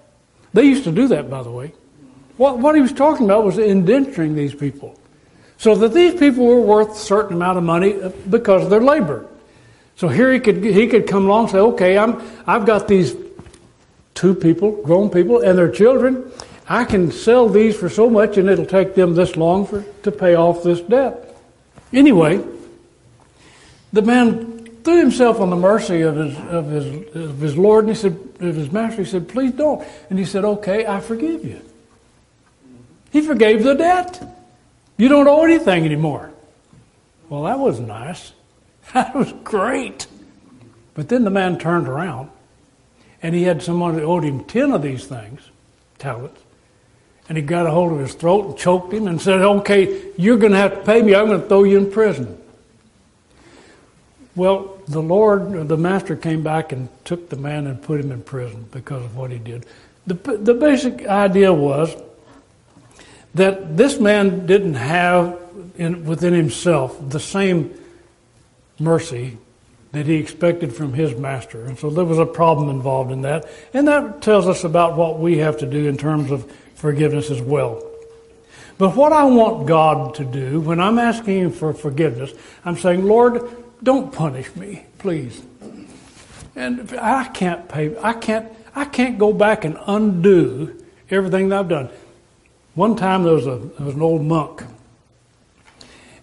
They 0.53 0.63
used 0.63 0.83
to 0.85 0.91
do 0.91 1.07
that, 1.09 1.29
by 1.29 1.43
the 1.43 1.51
way. 1.51 1.73
What, 2.37 2.59
what 2.59 2.75
he 2.75 2.81
was 2.81 2.93
talking 2.93 3.25
about 3.25 3.43
was 3.43 3.57
indenturing 3.57 4.35
these 4.35 4.55
people. 4.55 4.97
So 5.57 5.75
that 5.75 5.93
these 5.93 6.19
people 6.19 6.47
were 6.47 6.61
worth 6.61 6.91
a 6.91 6.99
certain 6.99 7.35
amount 7.35 7.57
of 7.57 7.63
money 7.63 7.93
uh, 7.93 8.09
because 8.29 8.63
of 8.63 8.69
their 8.69 8.81
labor. 8.81 9.27
So 9.95 10.07
here 10.07 10.33
he 10.33 10.39
could, 10.39 10.63
he 10.63 10.87
could 10.87 11.07
come 11.07 11.25
along 11.25 11.43
and 11.43 11.51
say, 11.51 11.59
okay, 11.59 11.97
I'm, 11.97 12.21
I've 12.47 12.65
got 12.65 12.87
these 12.87 13.15
two 14.15 14.33
people, 14.33 14.81
grown 14.81 15.09
people, 15.09 15.39
and 15.39 15.57
their 15.57 15.69
children, 15.69 16.31
I 16.67 16.85
can 16.85 17.11
sell 17.11 17.49
these 17.49 17.75
for 17.75 17.89
so 17.89 18.09
much 18.09 18.37
and 18.37 18.49
it'll 18.49 18.65
take 18.65 18.95
them 18.95 19.13
this 19.13 19.35
long 19.35 19.67
for, 19.67 19.83
to 20.03 20.11
pay 20.11 20.35
off 20.35 20.63
this 20.63 20.79
debt. 20.79 21.37
Anyway, 21.93 22.43
the 23.93 24.01
man 24.01 24.65
threw 24.83 24.99
himself 24.99 25.39
on 25.39 25.49
the 25.49 25.55
mercy 25.55 26.01
of 26.01 26.15
his, 26.15 26.37
of 26.37 26.69
his, 26.69 27.15
of 27.15 27.39
his 27.39 27.57
Lord 27.57 27.85
and 27.85 27.95
he 27.95 28.01
said, 28.01 28.13
of 28.39 28.55
his 28.55 28.71
master, 28.71 29.03
he 29.03 29.09
said, 29.09 29.27
please 29.27 29.51
don't. 29.51 29.85
And 30.09 30.17
he 30.17 30.25
said, 30.25 30.43
okay, 30.43 30.85
I 30.85 30.99
forgive 30.99 31.45
you. 31.45 31.61
He 33.11 33.21
forgave 33.21 33.63
the 33.63 33.73
debt. 33.73 34.23
You 34.97 35.07
don't 35.07 35.27
owe 35.27 35.43
anything 35.43 35.85
anymore. 35.85 36.31
Well, 37.29 37.43
that 37.43 37.59
was 37.59 37.79
nice. 37.79 38.33
That 38.93 39.15
was 39.15 39.31
great. 39.45 40.07
But 40.95 41.07
then 41.07 41.23
the 41.23 41.29
man 41.29 41.57
turned 41.57 41.87
around 41.87 42.29
and 43.21 43.33
he 43.33 43.43
had 43.43 43.61
someone 43.61 43.93
who 43.93 44.01
owed 44.01 44.25
him 44.25 44.43
10 44.43 44.71
of 44.71 44.81
these 44.81 45.05
things, 45.05 45.39
talents 45.97 46.41
and 47.31 47.37
he 47.37 47.41
got 47.41 47.65
a 47.65 47.71
hold 47.71 47.93
of 47.93 47.99
his 47.99 48.13
throat 48.13 48.45
and 48.45 48.57
choked 48.57 48.91
him 48.91 49.07
and 49.07 49.21
said, 49.21 49.41
Okay, 49.41 50.11
you're 50.17 50.35
going 50.35 50.51
to 50.51 50.57
have 50.57 50.73
to 50.73 50.81
pay 50.81 51.01
me. 51.01 51.15
I'm 51.15 51.27
going 51.27 51.41
to 51.41 51.47
throw 51.47 51.63
you 51.63 51.77
in 51.77 51.89
prison. 51.89 52.37
Well, 54.35 54.79
the 54.87 55.01
Lord, 55.01 55.67
the 55.67 55.77
master 55.77 56.15
came 56.15 56.43
back 56.43 56.71
and 56.71 56.89
took 57.03 57.29
the 57.29 57.35
man 57.35 57.67
and 57.67 57.81
put 57.81 57.99
him 57.99 58.11
in 58.11 58.21
prison 58.21 58.65
because 58.71 59.03
of 59.03 59.15
what 59.17 59.31
he 59.31 59.39
did. 59.39 59.65
The, 60.07 60.15
the 60.15 60.53
basic 60.53 61.05
idea 61.05 61.53
was 61.53 61.95
that 63.35 63.77
this 63.77 63.99
man 63.99 64.45
didn't 64.45 64.75
have 64.75 65.37
in, 65.77 66.05
within 66.05 66.33
himself 66.33 66.97
the 67.09 67.19
same 67.19 67.73
mercy 68.79 69.37
that 69.91 70.05
he 70.05 70.15
expected 70.15 70.73
from 70.73 70.93
his 70.93 71.15
master. 71.15 71.65
And 71.65 71.77
so 71.77 71.89
there 71.89 72.05
was 72.05 72.19
a 72.19 72.25
problem 72.25 72.69
involved 72.69 73.11
in 73.11 73.23
that. 73.23 73.45
And 73.73 73.87
that 73.87 74.21
tells 74.21 74.47
us 74.47 74.63
about 74.63 74.95
what 74.95 75.19
we 75.19 75.37
have 75.39 75.57
to 75.59 75.65
do 75.65 75.87
in 75.87 75.97
terms 75.97 76.31
of 76.31 76.49
forgiveness 76.75 77.29
as 77.29 77.41
well. 77.41 77.85
But 78.77 78.95
what 78.95 79.13
I 79.13 79.25
want 79.25 79.67
God 79.67 80.15
to 80.15 80.25
do 80.25 80.59
when 80.61 80.79
I'm 80.79 80.97
asking 80.97 81.39
Him 81.39 81.51
for 81.51 81.73
forgiveness, 81.73 82.33
I'm 82.65 82.77
saying, 82.77 83.05
Lord, 83.05 83.47
don't 83.83 84.11
punish 84.11 84.55
me, 84.55 84.85
please. 84.97 85.41
And 86.55 86.93
I 86.99 87.25
can't 87.29 87.67
pay. 87.67 87.97
I 87.99 88.13
can't. 88.13 88.51
I 88.73 88.85
can't 88.85 89.17
go 89.17 89.33
back 89.33 89.65
and 89.65 89.77
undo 89.87 90.83
everything 91.09 91.49
that 91.49 91.59
I've 91.59 91.69
done. 91.69 91.89
One 92.75 92.95
time 92.95 93.23
there 93.23 93.33
was 93.33 93.47
a 93.47 93.57
there 93.57 93.85
was 93.85 93.95
an 93.95 94.01
old 94.01 94.21
monk, 94.21 94.63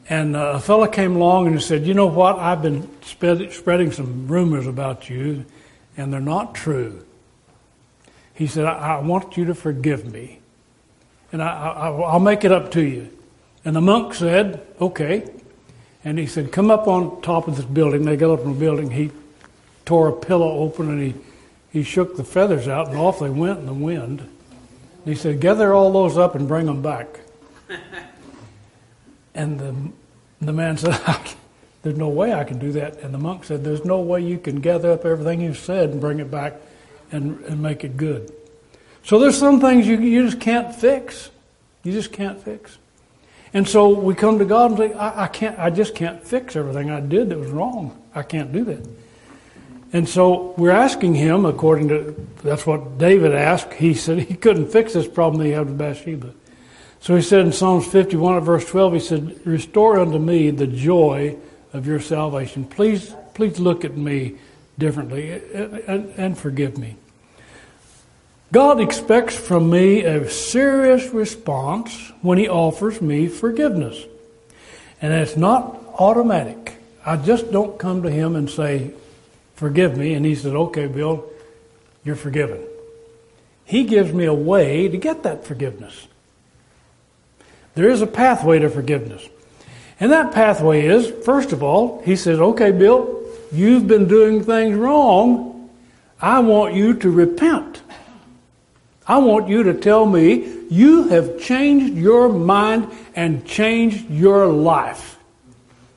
and 0.08 0.36
uh, 0.36 0.52
a 0.54 0.60
fellow 0.60 0.86
came 0.86 1.16
along 1.16 1.46
and 1.46 1.56
he 1.56 1.62
said, 1.62 1.86
"You 1.86 1.94
know 1.94 2.06
what? 2.06 2.38
I've 2.38 2.62
been 2.62 2.88
spread, 3.02 3.52
spreading 3.52 3.92
some 3.92 4.28
rumors 4.28 4.66
about 4.66 5.08
you, 5.10 5.44
and 5.96 6.12
they're 6.12 6.20
not 6.20 6.54
true." 6.54 7.04
He 8.34 8.46
said, 8.46 8.66
I, 8.66 8.96
I 8.96 8.98
want 9.00 9.36
you 9.36 9.46
to 9.46 9.54
forgive 9.54 10.12
me 10.12 10.38
and 11.32 11.42
I, 11.42 11.90
will 11.90 12.20
make 12.20 12.44
it 12.44 12.52
up 12.52 12.70
to 12.72 12.82
you. 12.82 13.10
And 13.64 13.76
the 13.76 13.80
monk 13.80 14.14
said, 14.14 14.66
okay. 14.80 15.28
And 16.08 16.18
he 16.18 16.24
said, 16.24 16.52
come 16.52 16.70
up 16.70 16.88
on 16.88 17.20
top 17.20 17.48
of 17.48 17.56
this 17.56 17.66
building. 17.66 18.06
They 18.06 18.16
got 18.16 18.30
up 18.30 18.40
in 18.40 18.54
the 18.54 18.58
building. 18.58 18.90
He 18.90 19.10
tore 19.84 20.08
a 20.08 20.12
pillow 20.14 20.50
open 20.52 20.88
and 20.88 21.02
he, 21.02 21.14
he 21.70 21.82
shook 21.82 22.16
the 22.16 22.24
feathers 22.24 22.66
out 22.66 22.88
and 22.88 22.96
off 22.96 23.18
they 23.18 23.28
went 23.28 23.58
in 23.58 23.66
the 23.66 23.74
wind. 23.74 24.20
And 24.20 25.04
he 25.04 25.14
said, 25.14 25.38
gather 25.38 25.74
all 25.74 25.92
those 25.92 26.16
up 26.16 26.34
and 26.34 26.48
bring 26.48 26.64
them 26.64 26.80
back. 26.80 27.20
and 29.34 29.60
the, 29.60 29.76
the 30.40 30.52
man 30.54 30.78
said, 30.78 30.98
there's 31.82 31.98
no 31.98 32.08
way 32.08 32.32
I 32.32 32.42
can 32.42 32.58
do 32.58 32.72
that. 32.72 33.00
And 33.00 33.12
the 33.12 33.18
monk 33.18 33.44
said, 33.44 33.62
there's 33.62 33.84
no 33.84 34.00
way 34.00 34.22
you 34.22 34.38
can 34.38 34.62
gather 34.62 34.92
up 34.92 35.04
everything 35.04 35.42
you've 35.42 35.58
said 35.58 35.90
and 35.90 36.00
bring 36.00 36.20
it 36.20 36.30
back 36.30 36.54
and, 37.12 37.38
and 37.40 37.60
make 37.60 37.84
it 37.84 37.98
good. 37.98 38.32
So 39.04 39.18
there's 39.18 39.36
some 39.36 39.60
things 39.60 39.86
you, 39.86 39.98
you 39.98 40.24
just 40.24 40.40
can't 40.40 40.74
fix. 40.74 41.28
You 41.82 41.92
just 41.92 42.14
can't 42.14 42.42
fix. 42.42 42.78
And 43.54 43.66
so 43.66 43.88
we 43.88 44.14
come 44.14 44.38
to 44.38 44.44
God 44.44 44.72
and 44.72 44.78
say, 44.78 44.92
I, 44.92 45.24
I, 45.24 45.28
can't, 45.28 45.58
I 45.58 45.70
just 45.70 45.94
can't 45.94 46.22
fix 46.22 46.54
everything 46.56 46.90
I 46.90 47.00
did 47.00 47.30
that 47.30 47.38
was 47.38 47.50
wrong. 47.50 48.00
I 48.14 48.22
can't 48.22 48.52
do 48.52 48.64
that. 48.64 48.86
And 49.92 50.06
so 50.06 50.54
we're 50.58 50.70
asking 50.70 51.14
him, 51.14 51.46
according 51.46 51.88
to, 51.88 52.26
that's 52.42 52.66
what 52.66 52.98
David 52.98 53.32
asked. 53.32 53.72
He 53.74 53.94
said 53.94 54.18
he 54.18 54.34
couldn't 54.36 54.70
fix 54.70 54.92
this 54.92 55.08
problem 55.08 55.38
that 55.38 55.46
he 55.46 55.52
had 55.52 55.66
with 55.66 55.78
Bathsheba. 55.78 56.34
So 57.00 57.16
he 57.16 57.22
said 57.22 57.40
in 57.40 57.52
Psalms 57.52 57.86
51 57.86 58.36
at 58.36 58.42
verse 58.42 58.66
12, 58.66 58.92
he 58.92 59.00
said, 59.00 59.46
Restore 59.46 60.00
unto 60.00 60.18
me 60.18 60.50
the 60.50 60.66
joy 60.66 61.36
of 61.72 61.86
your 61.86 62.00
salvation. 62.00 62.64
Please, 62.64 63.14
please 63.34 63.58
look 63.58 63.84
at 63.84 63.96
me 63.96 64.36
differently 64.78 65.32
and, 65.54 65.74
and, 65.74 66.10
and 66.16 66.38
forgive 66.38 66.76
me. 66.76 66.96
God 68.50 68.80
expects 68.80 69.36
from 69.36 69.68
me 69.68 70.04
a 70.04 70.28
serious 70.30 71.08
response 71.12 72.12
when 72.22 72.38
He 72.38 72.48
offers 72.48 73.00
me 73.00 73.28
forgiveness. 73.28 74.02
And 75.02 75.12
it's 75.12 75.36
not 75.36 75.78
automatic. 75.98 76.76
I 77.04 77.16
just 77.16 77.52
don't 77.52 77.78
come 77.78 78.02
to 78.02 78.10
Him 78.10 78.36
and 78.36 78.48
say, 78.48 78.92
Forgive 79.54 79.98
me. 79.98 80.14
And 80.14 80.24
He 80.24 80.34
says, 80.34 80.54
Okay, 80.54 80.86
Bill, 80.86 81.28
you're 82.04 82.16
forgiven. 82.16 82.62
He 83.66 83.84
gives 83.84 84.14
me 84.14 84.24
a 84.24 84.34
way 84.34 84.88
to 84.88 84.96
get 84.96 85.24
that 85.24 85.44
forgiveness. 85.44 86.06
There 87.74 87.90
is 87.90 88.00
a 88.00 88.06
pathway 88.06 88.60
to 88.60 88.70
forgiveness. 88.70 89.28
And 90.00 90.10
that 90.10 90.32
pathway 90.32 90.86
is, 90.86 91.10
first 91.24 91.52
of 91.52 91.62
all, 91.62 92.00
He 92.02 92.16
says, 92.16 92.40
Okay, 92.40 92.70
Bill, 92.70 93.22
you've 93.52 93.86
been 93.86 94.08
doing 94.08 94.42
things 94.42 94.74
wrong. 94.74 95.70
I 96.20 96.38
want 96.38 96.74
you 96.74 96.94
to 96.94 97.10
repent. 97.10 97.82
I 99.08 99.16
want 99.18 99.48
you 99.48 99.62
to 99.64 99.74
tell 99.74 100.04
me 100.04 100.66
you 100.68 101.08
have 101.08 101.40
changed 101.40 101.94
your 101.94 102.28
mind 102.28 102.92
and 103.16 103.46
changed 103.46 104.10
your 104.10 104.46
life. 104.46 105.18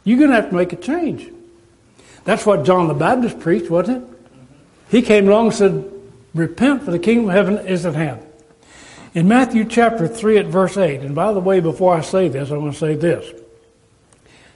You're 0.05 0.17
going 0.17 0.29
to 0.29 0.37
have 0.37 0.49
to 0.49 0.55
make 0.55 0.71
a 0.71 0.77
change. 0.77 1.29
That's 2.23 2.45
what 2.45 2.63
John 2.63 2.87
the 2.87 2.93
Baptist 2.93 3.39
preached, 3.39 3.69
wasn't 3.69 4.03
it? 4.03 4.17
He 4.89 5.01
came 5.01 5.27
along 5.27 5.47
and 5.47 5.55
said, 5.55 5.91
Repent, 6.33 6.83
for 6.83 6.91
the 6.91 6.99
kingdom 6.99 7.27
of 7.27 7.33
heaven 7.33 7.57
is 7.67 7.85
at 7.85 7.95
hand. 7.95 8.25
In 9.13 9.27
Matthew 9.27 9.65
chapter 9.65 10.07
3 10.07 10.37
at 10.37 10.45
verse 10.45 10.77
8, 10.77 11.01
and 11.01 11.13
by 11.13 11.33
the 11.33 11.41
way, 11.41 11.59
before 11.59 11.93
I 11.93 12.01
say 12.01 12.29
this, 12.29 12.49
I 12.49 12.57
want 12.57 12.73
to 12.73 12.79
say 12.79 12.95
this. 12.95 13.29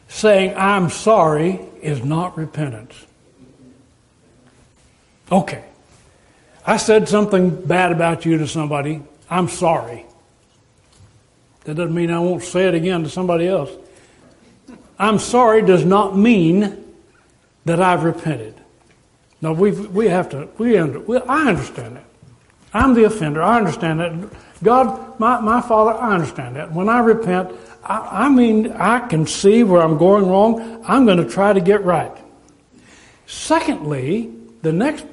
Saying, 0.08 0.54
I'm 0.56 0.90
sorry 0.90 1.60
is 1.82 2.06
not 2.06 2.38
repentance. 2.38 2.94
Okay. 5.30 5.66
I 6.66 6.78
said 6.78 7.08
something 7.08 7.64
bad 7.66 7.92
about 7.92 8.26
you 8.26 8.38
to 8.40 8.48
somebody. 8.48 9.04
I'm 9.30 9.48
sorry. 9.48 10.06
That 11.66 11.76
doesn't 11.76 11.94
mean 11.94 12.12
I 12.12 12.20
won't 12.20 12.44
say 12.44 12.68
it 12.68 12.74
again 12.74 13.04
to 13.04 13.10
somebody 13.10 13.48
else. 13.48 13.72
I'm 14.98 15.20
sorry 15.20 15.62
does 15.62 15.86
not 15.86 16.18
mean 16.18 16.84
that 17.66 17.82
I've 17.82 18.04
repented. 18.04 18.56
No, 19.42 19.52
we 19.52 19.72
we 19.72 20.08
have 20.08 20.30
to. 20.30 20.48
We, 20.58 20.78
under, 20.78 21.00
we 21.00 21.18
I 21.18 21.50
understand 21.50 21.98
that. 21.98 22.06
I'm 22.74 22.94
the 22.94 23.06
offender. 23.06 23.42
I 23.42 23.58
understand 23.58 24.00
that. 24.00 24.30
God, 24.64 25.20
my, 25.20 25.40
my 25.40 25.62
Father, 25.62 25.94
I 25.94 26.14
understand 26.14 26.56
that. 26.56 26.72
When 26.72 26.90
I 26.90 27.00
repent, 27.00 27.52
I, 27.84 28.26
I 28.26 28.30
mean, 28.30 28.72
I 28.74 29.00
can 29.08 29.28
see 29.28 29.64
where 29.64 29.82
I'm 29.82 29.98
going 29.98 30.28
wrong. 30.28 30.84
I'm 30.88 31.06
going 31.06 31.18
to 31.18 31.30
try 31.30 31.54
to 31.54 31.62
get 31.62 31.84
right. 31.84 32.12
Secondly, 33.28 34.34
the 34.62 34.74
next 34.74 35.06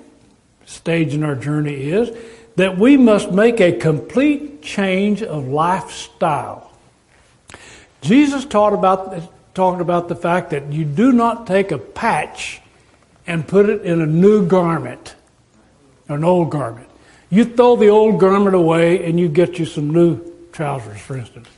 stage 0.65 1.15
in 1.15 1.23
our 1.23 1.35
journey 1.35 1.91
is 1.91 2.11
that 2.57 2.79
we 2.79 2.97
must 2.97 3.33
make 3.33 3.61
a 3.61 3.73
complete 3.73 4.63
change 4.63 5.23
of 5.23 5.49
lifestyle. 5.49 6.71
Jesus 8.03 8.45
taught 8.45 8.73
about, 8.73 9.55
talked 9.55 9.81
about 9.81 10.09
the 10.09 10.17
fact 10.17 10.51
that 10.51 10.73
you 10.73 10.85
do 10.85 11.13
not 11.13 11.47
take 11.47 11.73
a 11.73 11.79
patch 11.79 12.61
and 13.27 13.47
put 13.47 13.69
it 13.69 13.83
in 13.83 14.01
a 14.01 14.07
new 14.07 14.47
garment, 14.47 15.15
an 16.09 16.25
old 16.25 16.51
garment. 16.51 16.89
You 17.31 17.45
throw 17.45 17.77
the 17.77 17.89
old 17.89 18.21
garment 18.21 18.55
away 18.55 19.05
and 19.05 19.19
you 19.19 19.29
get 19.29 19.59
you 19.59 19.65
some 19.65 19.91
new 19.91 20.21
trousers, 20.53 21.01
for 21.01 21.17
instance. 21.17 21.49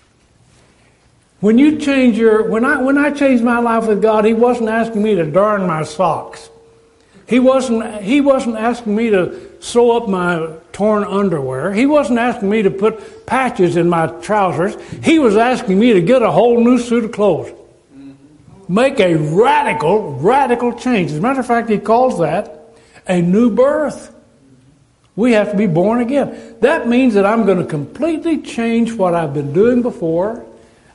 When 1.41 1.59
you 1.59 1.79
change 1.79 2.17
your, 2.17 2.49
when 2.49 2.65
I, 2.65 2.81
when 2.81 2.97
I 2.97 3.11
changed 3.11 3.43
my 3.43 3.59
life 3.59 3.87
with 3.87 4.01
God, 4.01 4.25
He 4.25 4.33
wasn't 4.33 4.69
asking 4.69 5.03
me 5.03 5.15
to 5.17 5.31
darn 5.31 5.67
my 5.67 5.83
socks. 5.83 6.49
He 7.27 7.41
wasn't, 7.41 8.03
he 8.03 8.21
wasn't 8.21 8.57
asking 8.57 8.95
me 8.95 9.11
to 9.11 9.51
sew 9.61 9.97
up 9.97 10.09
my 10.09 10.57
torn 10.73 11.05
underwear. 11.05 11.73
He 11.73 11.87
wasn't 11.87 12.19
asking 12.19 12.51
me 12.51 12.63
to 12.63 12.71
put 12.71 13.27
patches 13.27 13.77
in 13.77 13.89
my 13.89 14.09
trousers. 14.21 14.77
He 15.03 15.19
was 15.19 15.37
asking 15.37 15.79
me 15.79 15.95
to 15.95 16.01
get 16.03 16.23
a 16.23 16.31
whole 16.31 16.63
new 16.63 16.79
suit 16.79 17.05
of 17.05 17.13
clothes. 17.13 17.53
Make 18.69 19.01
a 19.01 19.15
radical, 19.15 20.15
radical 20.15 20.73
change. 20.73 21.11
As 21.13 21.19
a 21.19 21.21
matter 21.21 21.41
of 21.41 21.47
fact, 21.47 21.69
he 21.69 21.79
calls 21.79 22.19
that 22.19 22.61
a 23.07 23.21
new 23.21 23.51
birth. 23.51 24.15
We 25.17 25.33
have 25.33 25.53
to 25.53 25.57
be 25.57 25.67
born 25.67 26.01
again. 26.01 26.57
That 26.61 26.89
means 26.89 27.15
that 27.15 27.25
I'm 27.25 27.47
going 27.47 27.59
to 27.59 27.67
completely 27.67 28.43
change 28.43 28.93
what 28.93 29.15
I've 29.15 29.33
been 29.33 29.53
doing 29.53 29.83
before. 29.83 30.45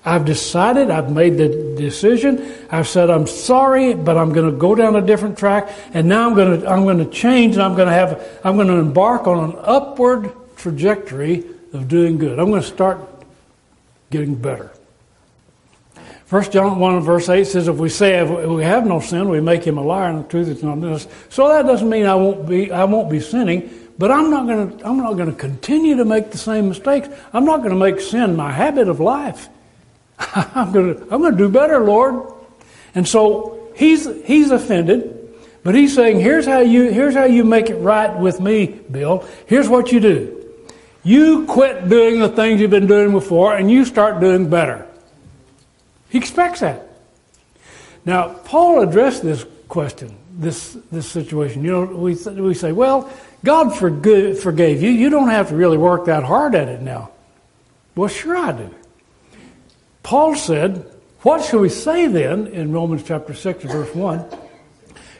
I've 0.05 0.23
decided, 0.23 0.89
I've 0.89 1.11
made 1.11 1.37
the 1.37 1.75
decision. 1.77 2.53
I've 2.71 2.87
said 2.87 3.09
I'm 3.09 3.27
sorry, 3.27 3.93
but 3.93 4.17
I'm 4.17 4.31
going 4.31 4.49
to 4.49 4.57
go 4.57 4.73
down 4.73 4.95
a 4.95 5.01
different 5.01 5.37
track, 5.37 5.69
and 5.93 6.07
now 6.07 6.29
I'm 6.29 6.35
going 6.35 6.61
to 6.61 6.69
I'm 6.69 6.83
going 6.83 6.99
to 6.99 7.09
change, 7.09 7.55
and 7.55 7.63
I'm 7.63 7.75
going 7.75 7.87
to 7.87 7.93
have 7.93 8.39
I'm 8.43 8.55
going 8.55 8.67
to 8.67 8.75
embark 8.75 9.27
on 9.27 9.51
an 9.51 9.57
upward 9.59 10.31
trajectory 10.55 11.43
of 11.73 11.87
doing 11.87 12.17
good. 12.17 12.39
I'm 12.39 12.49
going 12.49 12.61
to 12.61 12.67
start 12.67 13.01
getting 14.09 14.35
better. 14.35 14.71
First 16.25 16.53
John 16.53 16.79
one 16.79 16.99
verse 17.01 17.27
eight 17.27 17.47
says, 17.47 17.67
"If 17.67 17.75
we 17.75 17.89
say 17.89 18.19
if 18.19 18.29
we 18.29 18.63
have 18.63 18.85
no 18.85 19.01
sin, 19.01 19.27
we 19.27 19.41
make 19.41 19.65
him 19.65 19.77
a 19.77 19.83
liar, 19.83 20.09
and 20.09 20.23
the 20.23 20.29
truth 20.29 20.47
is 20.47 20.63
not 20.63 20.77
in 20.77 20.85
us." 20.85 21.07
So 21.29 21.49
that 21.49 21.65
doesn't 21.65 21.89
mean 21.89 22.05
I 22.05 22.15
won't 22.15 22.47
be 22.47 22.71
I 22.71 22.85
won't 22.85 23.09
be 23.09 23.19
sinning. 23.19 23.69
But 23.97 24.11
I'm 24.11 24.31
not 24.31 24.47
going 24.47 24.77
to, 24.77 24.87
I'm 24.87 24.95
not 24.95 25.13
going 25.17 25.29
to 25.29 25.35
continue 25.35 25.97
to 25.97 26.05
make 26.05 26.31
the 26.31 26.37
same 26.37 26.69
mistakes. 26.69 27.09
I'm 27.33 27.43
not 27.43 27.57
going 27.57 27.71
to 27.71 27.75
make 27.75 27.99
sin 27.99 28.33
my 28.33 28.49
habit 28.49 28.87
of 28.87 29.01
life. 29.01 29.49
I'm 30.35 30.71
going 30.71 30.95
to, 30.95 31.01
I'm 31.03 31.21
going 31.21 31.31
to 31.31 31.37
do 31.37 31.49
better, 31.49 31.79
Lord. 31.79 32.33
And 32.93 33.07
so 33.07 33.71
he's, 33.75 34.07
he's 34.25 34.51
offended, 34.51 35.33
but 35.63 35.75
he's 35.75 35.95
saying, 35.95 36.19
here's 36.19 36.45
how 36.45 36.59
you, 36.59 36.91
here's 36.91 37.15
how 37.15 37.25
you 37.25 37.43
make 37.43 37.69
it 37.69 37.75
right 37.75 38.17
with 38.17 38.39
me, 38.39 38.67
Bill. 38.67 39.25
Here's 39.45 39.69
what 39.69 39.91
you 39.91 39.99
do. 39.99 40.35
You 41.03 41.45
quit 41.45 41.87
doing 41.87 42.19
the 42.19 42.29
things 42.29 42.59
you've 42.59 42.71
been 42.71 42.87
doing 42.87 43.11
before 43.11 43.55
and 43.55 43.71
you 43.71 43.85
start 43.85 44.19
doing 44.19 44.49
better. 44.49 44.85
He 46.09 46.17
expects 46.17 46.59
that. 46.59 46.87
Now, 48.05 48.33
Paul 48.33 48.81
addressed 48.81 49.23
this 49.23 49.45
question, 49.67 50.17
this, 50.33 50.77
this 50.91 51.07
situation. 51.07 51.63
You 51.63 51.71
know, 51.71 51.85
we, 51.85 52.15
we 52.15 52.53
say, 52.53 52.71
well, 52.71 53.09
God 53.43 53.75
forgave 53.75 54.81
you. 54.81 54.89
You 54.89 55.09
don't 55.09 55.29
have 55.29 55.49
to 55.49 55.55
really 55.55 55.77
work 55.77 56.05
that 56.05 56.23
hard 56.23 56.55
at 56.55 56.67
it 56.67 56.81
now. 56.81 57.11
Well, 57.95 58.09
sure 58.09 58.35
I 58.35 58.51
do. 58.51 58.75
Paul 60.03 60.35
said, 60.35 60.85
What 61.21 61.43
shall 61.43 61.59
we 61.59 61.69
say 61.69 62.07
then 62.07 62.47
in 62.47 62.71
Romans 62.71 63.03
chapter 63.03 63.33
6, 63.33 63.63
verse 63.65 63.93
1? 63.93 64.25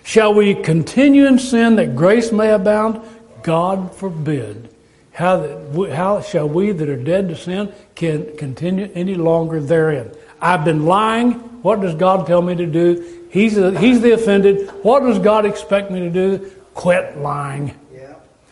Shall 0.04 0.34
we 0.34 0.56
continue 0.56 1.26
in 1.26 1.38
sin 1.38 1.76
that 1.76 1.96
grace 1.96 2.32
may 2.32 2.52
abound? 2.52 3.02
God 3.44 3.96
forbid. 3.96 4.74
How, 5.12 5.62
how 5.92 6.22
shall 6.22 6.48
we 6.48 6.72
that 6.72 6.89
are 6.89 6.96
dead 6.96 7.30
to 7.30 7.36
sin 7.36 7.74
can 7.96 8.36
continue 8.38 8.89
any 8.96 9.15
longer 9.15 9.60
therein? 9.60 10.12
I've 10.42 10.63
been 10.63 10.86
lying. 10.86 11.34
What 11.62 11.82
does 11.82 11.94
God 11.96 12.26
tell 12.26 12.42
me 12.42 12.56
to 12.56 12.65
do? 12.65 13.28
He's, 13.30 13.58
a, 13.58 13.78
he's 13.78 14.02
the 14.02 14.12
offended. 14.12 14.70
What 14.82 15.02
does 15.02 15.20
God 15.20 15.46
expect 15.46 15.92
me 15.92 16.00
to 16.00 16.10
do? 16.10 16.52
Quit 16.74 17.18
lying. 17.18 17.76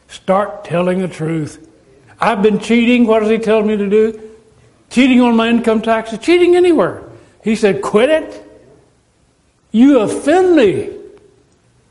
Start 0.09 0.63
telling 0.63 0.99
the 0.99 1.07
truth. 1.07 1.67
I've 2.19 2.41
been 2.41 2.59
cheating. 2.59 3.07
What 3.07 3.21
does 3.21 3.29
he 3.29 3.37
tell 3.37 3.63
me 3.63 3.77
to 3.77 3.89
do? 3.89 4.26
Cheating 4.89 5.21
on 5.21 5.35
my 5.35 5.49
income 5.49 5.81
taxes, 5.81 6.19
cheating 6.19 6.55
anywhere. 6.55 7.03
He 7.43 7.55
said, 7.55 7.81
quit 7.81 8.09
it. 8.09 8.43
You 9.71 9.99
offend 9.99 10.55
me. 10.55 10.95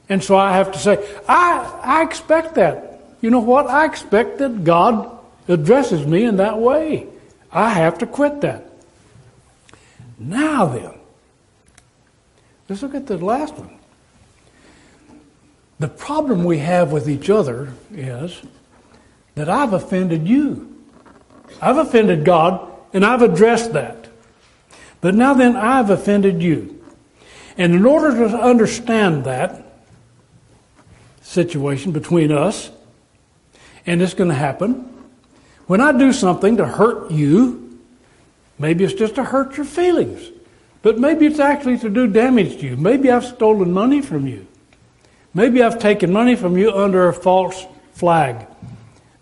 And 0.08 0.22
so 0.22 0.36
I 0.36 0.52
have 0.52 0.72
to 0.72 0.78
say, 0.78 1.06
I, 1.28 1.80
I 1.82 2.02
expect 2.02 2.54
that. 2.54 3.00
You 3.20 3.30
know 3.30 3.40
what? 3.40 3.66
I 3.66 3.84
expect 3.86 4.38
that 4.38 4.64
God 4.64 5.18
addresses 5.48 6.06
me 6.06 6.24
in 6.24 6.36
that 6.36 6.58
way. 6.58 7.06
I 7.50 7.70
have 7.70 7.98
to 7.98 8.06
quit 8.06 8.40
that. 8.42 8.64
Now 10.18 10.66
then, 10.66 10.94
let's 12.68 12.82
look 12.82 12.94
at 12.94 13.06
the 13.06 13.18
last 13.18 13.54
one. 13.54 13.78
The 15.78 15.88
problem 15.88 16.44
we 16.44 16.58
have 16.58 16.92
with 16.92 17.08
each 17.08 17.28
other 17.28 17.72
is 17.92 18.40
that 19.34 19.48
I've 19.48 19.74
offended 19.74 20.26
you. 20.26 20.74
I've 21.60 21.76
offended 21.76 22.24
God, 22.24 22.72
and 22.92 23.04
I've 23.04 23.22
addressed 23.22 23.72
that. 23.72 24.08
But 25.00 25.14
now 25.14 25.34
then, 25.34 25.56
I've 25.56 25.90
offended 25.90 26.42
you. 26.42 26.82
And 27.58 27.74
in 27.74 27.86
order 27.86 28.28
to 28.28 28.36
understand 28.36 29.24
that 29.24 29.64
situation 31.22 31.92
between 31.92 32.32
us, 32.32 32.70
and 33.86 34.02
it's 34.02 34.14
going 34.14 34.30
to 34.30 34.36
happen, 34.36 34.92
when 35.66 35.80
I 35.80 35.92
do 35.92 36.12
something 36.12 36.56
to 36.58 36.66
hurt 36.66 37.10
you, 37.10 37.80
maybe 38.58 38.84
it's 38.84 38.94
just 38.94 39.16
to 39.16 39.24
hurt 39.24 39.56
your 39.56 39.66
feelings, 39.66 40.30
but 40.82 40.98
maybe 40.98 41.26
it's 41.26 41.40
actually 41.40 41.78
to 41.78 41.90
do 41.90 42.06
damage 42.06 42.58
to 42.60 42.66
you. 42.66 42.76
Maybe 42.76 43.10
I've 43.10 43.24
stolen 43.24 43.72
money 43.72 44.00
from 44.00 44.26
you. 44.26 44.46
Maybe 45.34 45.62
I've 45.62 45.78
taken 45.78 46.12
money 46.12 46.34
from 46.34 46.56
you 46.56 46.72
under 46.72 47.08
a 47.08 47.12
false 47.12 47.66
flag. 47.92 48.46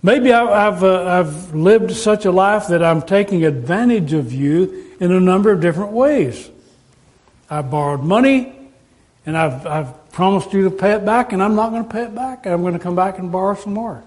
Maybe 0.04 0.34
I've, 0.34 0.84
uh, 0.84 1.06
I've 1.06 1.54
lived 1.54 1.90
such 1.92 2.26
a 2.26 2.30
life 2.30 2.66
that 2.66 2.84
I'm 2.84 3.00
taking 3.00 3.46
advantage 3.46 4.12
of 4.12 4.34
you 4.34 4.92
in 5.00 5.10
a 5.10 5.18
number 5.18 5.50
of 5.50 5.62
different 5.62 5.92
ways. 5.92 6.50
I've 7.48 7.70
borrowed 7.70 8.02
money 8.02 8.54
and 9.24 9.34
I've, 9.34 9.66
I've 9.66 10.12
promised 10.12 10.52
you 10.52 10.64
to 10.64 10.70
pay 10.70 10.92
it 10.92 11.06
back, 11.06 11.32
and 11.32 11.42
I'm 11.42 11.54
not 11.54 11.70
going 11.70 11.84
to 11.84 11.90
pay 11.90 12.02
it 12.02 12.14
back. 12.14 12.46
I'm 12.46 12.60
going 12.60 12.74
to 12.74 12.78
come 12.78 12.94
back 12.94 13.18
and 13.18 13.32
borrow 13.32 13.54
some 13.54 13.72
more. 13.72 14.04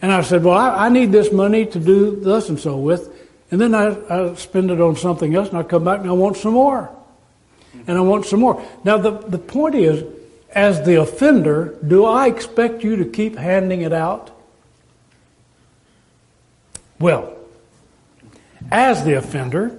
And 0.00 0.10
I 0.10 0.22
said, 0.22 0.44
Well, 0.44 0.56
I, 0.56 0.86
I 0.86 0.88
need 0.88 1.12
this 1.12 1.30
money 1.30 1.66
to 1.66 1.78
do 1.78 2.16
thus 2.16 2.48
and 2.48 2.58
so 2.58 2.78
with. 2.78 3.14
And 3.50 3.60
then 3.60 3.74
I, 3.74 3.94
I 4.08 4.34
spend 4.36 4.70
it 4.70 4.80
on 4.80 4.96
something 4.96 5.34
else, 5.34 5.50
and 5.50 5.58
I 5.58 5.62
come 5.62 5.84
back 5.84 6.00
and 6.00 6.08
I 6.08 6.14
want 6.14 6.38
some 6.38 6.54
more. 6.54 6.90
And 7.86 7.98
I 7.98 8.00
want 8.00 8.24
some 8.24 8.40
more. 8.40 8.64
Now, 8.82 8.96
the, 8.96 9.10
the 9.10 9.38
point 9.38 9.74
is, 9.74 10.02
as 10.52 10.82
the 10.86 11.02
offender, 11.02 11.78
do 11.86 12.06
I 12.06 12.28
expect 12.28 12.82
you 12.82 12.96
to 12.96 13.04
keep 13.04 13.36
handing 13.36 13.82
it 13.82 13.92
out? 13.92 14.30
Well, 17.02 17.36
as 18.70 19.04
the 19.04 19.14
offender, 19.14 19.76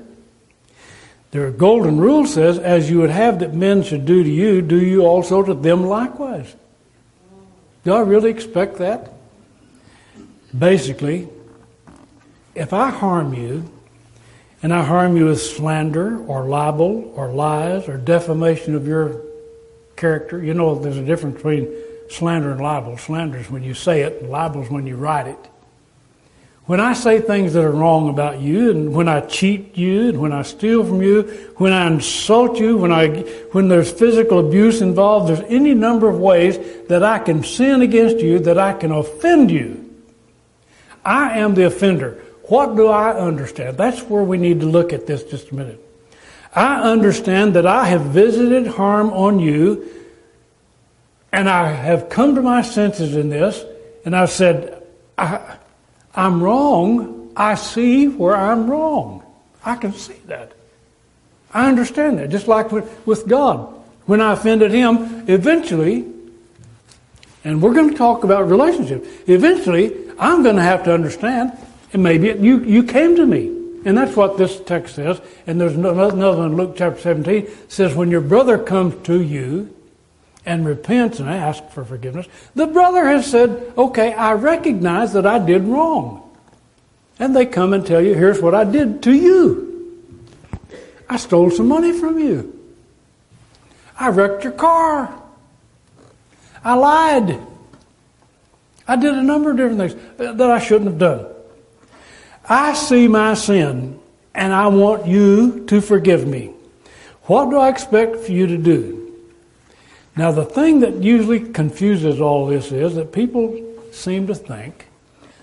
the 1.32 1.52
golden 1.52 1.98
rule 1.98 2.28
says, 2.28 2.60
as 2.60 2.90
you 2.90 3.00
would 3.00 3.12
have 3.12 3.40
that 3.40 3.54
men 3.54 3.82
should 3.84 4.06
do 4.06 4.22
to 4.22 4.30
you, 4.30 4.62
do 4.62 4.78
you 4.78 5.06
also 5.06 5.42
to 5.42 5.54
them 5.54 5.86
likewise. 5.86 6.54
Do 7.86 7.94
I 7.94 8.02
really 8.02 8.30
expect 8.30 8.80
that? 8.80 9.14
Basically, 10.58 11.30
if 12.56 12.74
I 12.74 12.90
harm 12.90 13.34
you, 13.34 13.72
and 14.62 14.74
I 14.74 14.84
harm 14.84 15.16
you 15.16 15.28
with 15.28 15.42
slander 15.42 16.22
or 16.26 16.44
libel 16.44 17.14
or 17.16 17.30
lies 17.30 17.88
or 17.88 17.98
defamation 17.98 18.76
of 18.76 18.86
your 18.86 19.22
character. 19.96 20.44
You 20.44 20.54
know, 20.54 20.76
there's 20.76 20.98
a 20.98 21.06
difference 21.06 21.38
between 21.38 21.74
slander 22.10 22.52
and 22.52 22.60
libel. 22.60 22.98
Slander 22.98 23.38
is 23.38 23.50
when 23.50 23.64
you 23.64 23.74
say 23.74 24.02
it, 24.02 24.22
and 24.22 24.30
libel 24.30 24.62
is 24.62 24.70
when 24.70 24.86
you 24.86 24.98
write 24.98 25.28
it. 25.28 25.50
When 26.66 26.80
I 26.80 26.94
say 26.94 27.20
things 27.20 27.54
that 27.54 27.64
are 27.66 27.72
wrong 27.72 28.08
about 28.08 28.40
you, 28.40 28.72
and 28.72 28.94
when 28.94 29.10
I 29.10 29.20
cheat 29.20 29.76
you, 29.76 30.10
and 30.10 30.22
when 30.22 30.32
I 30.32 30.44
steal 30.44 30.86
from 30.86 31.02
you, 31.02 31.24
when 31.58 31.74
I 31.74 31.88
insult 31.88 32.58
you, 32.58 32.78
when 32.78 32.92
I 32.92 33.08
when 33.52 33.68
there's 33.68 33.92
physical 33.92 34.40
abuse 34.40 34.80
involved, 34.80 35.28
there's 35.28 35.46
any 35.50 35.74
number 35.74 36.08
of 36.08 36.20
ways 36.20 36.58
that 36.88 37.04
I 37.04 37.20
can 37.20 37.44
sin 37.44 37.82
against 37.82 38.20
you, 38.20 38.40
that 38.40 38.58
I 38.58 38.74
can 38.74 38.92
offend 38.92 39.52
you. 39.52 39.94
I 41.04 41.40
am 41.40 41.54
the 41.54 41.66
offender. 41.66 42.22
what 42.44 42.78
do 42.78 42.88
I 42.88 43.18
understand? 43.18 43.78
That's 43.78 44.02
where 44.04 44.24
we 44.24 44.38
need 44.38 44.62
to 44.62 44.66
look 44.66 44.94
at 44.94 45.06
this 45.06 45.24
just 45.24 45.52
a 45.52 45.56
minute. 45.56 45.80
I 46.56 46.82
understand 46.82 47.56
that 47.56 47.66
I 47.66 47.86
have 47.86 48.02
visited 48.02 48.68
harm 48.68 49.10
on 49.12 49.40
you, 49.40 49.90
and 51.32 51.50
I 51.50 51.74
have 51.74 52.08
come 52.08 52.36
to 52.36 52.42
my 52.42 52.62
senses 52.62 53.18
in 53.18 53.30
this, 53.30 53.66
and 54.06 54.16
I've 54.16 54.30
said, 54.30 54.82
I, 55.18 55.58
I'm 56.16 56.44
wrong. 56.44 57.32
I 57.36 57.56
see 57.56 58.08
where 58.08 58.36
I'm 58.36 58.70
wrong. 58.70 59.24
I 59.66 59.76
can 59.76 59.94
see 59.94 60.20
that. 60.26 60.52
I 61.54 61.68
understand 61.68 62.20
that. 62.20 62.30
Just 62.30 62.48
like 62.48 62.72
with 62.72 63.28
God. 63.28 63.74
When 64.06 64.20
I 64.20 64.34
offended 64.34 64.72
Him, 64.72 65.26
eventually, 65.30 66.06
and 67.44 67.62
we're 67.62 67.74
going 67.74 67.90
to 67.90 67.98
talk 67.98 68.24
about 68.24 68.50
relationship, 68.50 69.06
eventually, 69.28 69.96
I'm 70.20 70.44
going 70.44 70.58
to 70.58 70.62
have 70.62 70.84
to 70.86 70.94
understand, 70.94 71.58
and 71.94 72.04
maybe 72.04 72.28
you, 72.28 72.64
you 72.64 72.84
came 72.84 73.16
to 73.16 73.26
me. 73.26 73.48
And 73.86 73.98
that's 73.98 74.16
what 74.16 74.38
this 74.38 74.60
text 74.62 74.96
says. 74.96 75.22
And 75.46 75.60
there's 75.60 75.74
another 75.74 76.38
one 76.38 76.52
in 76.52 76.58
Luke 76.58 76.76
chapter 76.78 77.00
17 77.02 77.48
says, 77.68 77.94
when 77.94 78.10
your 78.12 78.22
brother 78.22 78.58
comes 78.58 78.96
to 79.08 79.22
you 79.22 79.74
and 80.46 80.66
repents 80.66 81.20
and 81.20 81.30
asks 81.30 81.74
for 81.74 81.86
forgiveness, 81.86 82.28
the 82.56 82.68
brother 82.68 83.06
has 83.06 83.30
said, 83.30 83.74
okay, 83.78 84.14
I 84.14 84.34
recognize 84.34 85.14
that 85.14 85.26
I 85.26 85.40
did 85.40 85.64
wrong. 85.64 86.20
And 87.20 87.36
they 87.36 87.46
come 87.46 87.74
and 87.74 87.86
tell 87.86 88.02
you, 88.02 88.14
here's 88.14 88.42
what 88.42 88.54
I 88.54 88.64
did 88.64 89.04
to 89.04 89.14
you. 89.14 90.00
I 91.10 91.18
stole 91.18 91.52
some 91.52 91.68
money 91.68 91.94
from 91.98 92.20
you. 92.20 92.60
I 93.98 94.10
wrecked 94.10 94.44
your 94.44 94.54
car. 94.54 95.22
I 96.64 96.74
lied. 96.74 97.40
I 98.88 98.96
did 98.96 99.14
a 99.14 99.24
number 99.24 99.52
of 99.52 99.58
different 99.58 99.94
things 99.94 100.38
that 100.38 100.52
I 100.52 100.60
shouldn't 100.60 100.90
have 100.90 101.00
done. 101.00 101.28
I 102.48 102.74
see 102.74 103.08
my 103.08 103.34
sin 103.36 104.00
and 104.36 104.52
I 104.52 104.68
want 104.68 105.08
you 105.08 105.66
to 105.68 105.80
forgive 105.80 106.28
me. 106.28 106.52
What 107.24 107.50
do 107.50 107.58
I 107.58 107.70
expect 107.70 108.18
for 108.18 108.32
you 108.32 108.48
to 108.48 108.58
do? 108.58 109.03
Now, 110.16 110.32
the 110.32 110.46
thing 110.46 110.82
that 110.82 111.02
usually 111.02 111.40
confuses 111.40 112.22
all 112.22 112.46
this 112.46 112.72
is 112.72 112.96
that 112.96 113.12
people 113.12 113.60
seem 113.92 114.28
to 114.28 114.36
think 114.36 114.88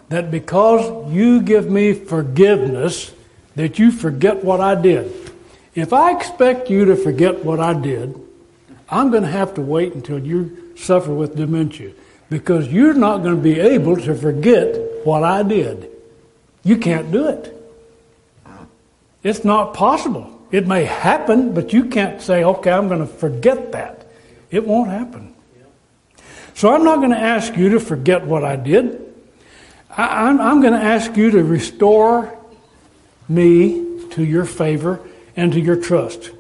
that 0.09 0.31
because 0.31 1.13
you 1.13 1.43
give 1.43 1.71
me 1.71 1.93
forgiveness, 1.93 3.13
that 3.57 3.79
you 3.79 3.91
forget 3.91 4.45
what 4.45 4.61
I 4.61 4.75
did. 4.81 5.13
If 5.75 5.93
I 5.93 6.17
expect 6.17 6.71
you 6.71 6.85
to 6.87 6.97
forget 6.97 7.45
what 7.45 7.61
I 7.61 7.75
did, 7.75 8.15
I'm 8.89 9.11
going 9.11 9.23
to 9.23 9.29
have 9.29 9.55
to 9.55 9.61
wait 9.61 9.95
until 9.95 10.19
you 10.19 10.75
suffer 10.77 11.13
with 11.13 11.37
dementia 11.37 11.93
because 12.29 12.69
you're 12.69 12.95
not 12.95 13.19
going 13.19 13.37
to 13.37 13.43
be 13.43 13.59
able 13.59 13.97
to 13.97 14.15
forget 14.15 15.05
what 15.05 15.23
I 15.23 15.43
did. 15.43 15.91
You 16.63 16.77
can't 16.77 17.11
do 17.11 17.29
it. 17.29 17.57
It's 19.23 19.45
not 19.45 19.75
possible. 19.75 20.41
It 20.51 20.67
may 20.67 20.85
happen, 20.85 21.55
but 21.55 21.73
you 21.73 21.85
can't 21.85 22.21
say, 22.21 22.43
okay, 22.43 22.73
I'm 22.73 22.89
going 22.89 23.01
to 23.01 23.07
forget 23.07 23.73
that. 23.73 24.00
It 24.51 24.67
won't 24.67 24.91
happen. 24.91 25.35
So 26.55 26.75
I'm 26.75 26.85
not 26.85 26.97
going 26.97 27.11
to 27.11 27.19
ask 27.19 27.57
you 27.57 27.71
to 27.71 27.81
forget 27.81 28.27
what 28.27 28.45
I 28.45 28.57
did. 28.57 29.01
I, 29.89 30.29
am 30.29 30.41
I'm 30.41 30.61
going 30.61 30.75
to 30.75 30.79
ask 30.79 31.17
you 31.17 31.31
to 31.31 31.43
restore 31.43 32.37
me 33.29 34.09
to 34.11 34.25
your 34.25 34.45
favor 34.45 35.01
and 35.37 35.53
to 35.53 35.61
your 35.61 35.77
trust. 35.77 36.31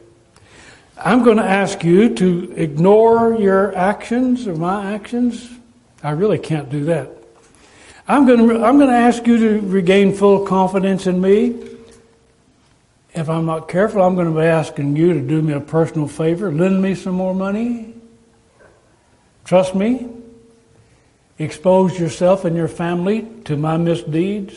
I'm 0.98 1.24
going 1.24 1.38
to 1.38 1.44
ask 1.44 1.82
you 1.82 2.14
to 2.16 2.52
ignore 2.54 3.34
your 3.34 3.74
actions 3.74 4.46
or 4.46 4.54
my 4.54 4.92
actions. 4.92 5.48
I 6.02 6.10
really 6.10 6.38
can't 6.38 6.68
do 6.68 6.84
that. 6.86 7.10
I'm 8.06 8.26
going 8.26 8.46
to, 8.46 8.64
I'm 8.64 8.76
going 8.76 8.90
to 8.90 8.96
ask 8.96 9.26
you 9.26 9.38
to 9.38 9.66
regain 9.66 10.12
full 10.12 10.44
confidence 10.44 11.06
in 11.06 11.20
me. 11.20 11.68
If 13.14 13.28
I'm 13.30 13.46
not 13.46 13.68
careful, 13.68 14.02
I'm 14.02 14.14
going 14.14 14.32
to 14.32 14.38
be 14.38 14.46
asking 14.46 14.96
you 14.96 15.14
to 15.14 15.20
do 15.20 15.40
me 15.40 15.54
a 15.54 15.60
personal 15.60 16.08
favor, 16.08 16.52
lend 16.52 16.82
me 16.82 16.94
some 16.94 17.14
more 17.14 17.34
money. 17.34 17.94
Trust 19.50 19.74
me. 19.74 20.06
Expose 21.36 21.98
yourself 21.98 22.44
and 22.44 22.54
your 22.54 22.68
family 22.68 23.26
to 23.46 23.56
my 23.56 23.76
misdeeds. 23.76 24.56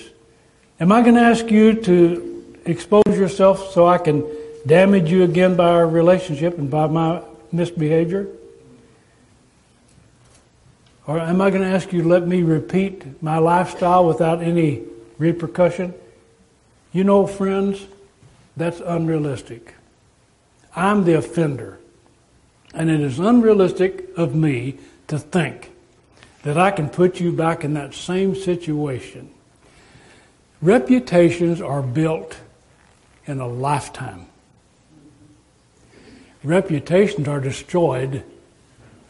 Am 0.80 0.92
I 0.92 1.02
going 1.02 1.16
to 1.16 1.22
ask 1.22 1.50
you 1.50 1.74
to 1.82 2.60
expose 2.66 3.08
yourself 3.08 3.72
so 3.72 3.88
I 3.88 3.98
can 3.98 4.24
damage 4.68 5.10
you 5.10 5.24
again 5.24 5.56
by 5.56 5.72
our 5.72 5.88
relationship 5.88 6.60
and 6.60 6.70
by 6.70 6.86
my 6.86 7.24
misbehavior? 7.52 8.28
Or 11.08 11.18
am 11.18 11.42
I 11.42 11.50
going 11.50 11.64
to 11.64 11.76
ask 11.76 11.92
you 11.92 12.04
to 12.04 12.08
let 12.08 12.28
me 12.28 12.44
repeat 12.44 13.20
my 13.20 13.40
lifestyle 13.40 14.06
without 14.06 14.44
any 14.44 14.84
repercussion? 15.18 15.96
You 16.92 17.04
know, 17.04 17.26
friends, 17.26 17.84
that's 18.56 18.80
unrealistic. 18.80 19.74
I'm 20.76 21.04
the 21.04 21.18
offender. 21.18 21.80
And 22.74 22.90
it 22.90 23.02
is 23.02 23.20
unrealistic 23.20 24.10
of 24.18 24.36
me 24.36 24.78
to 25.08 25.20
think 25.20 25.72
that 26.44 26.58
I 26.58 26.72
can 26.72 26.90
put 26.90 27.20
you 27.20 27.32
back 27.32 27.64
in 27.64 27.74
that 27.76 27.94
same 27.94 28.36
situation. 28.36 29.30
Reputations 30.62 31.62
are 31.62 31.82
built 31.82 32.38
in 33.26 33.40
a 33.40 33.48
lifetime. 33.48 34.26
Reputations 36.44 37.28
are 37.28 37.40
destroyed 37.40 38.24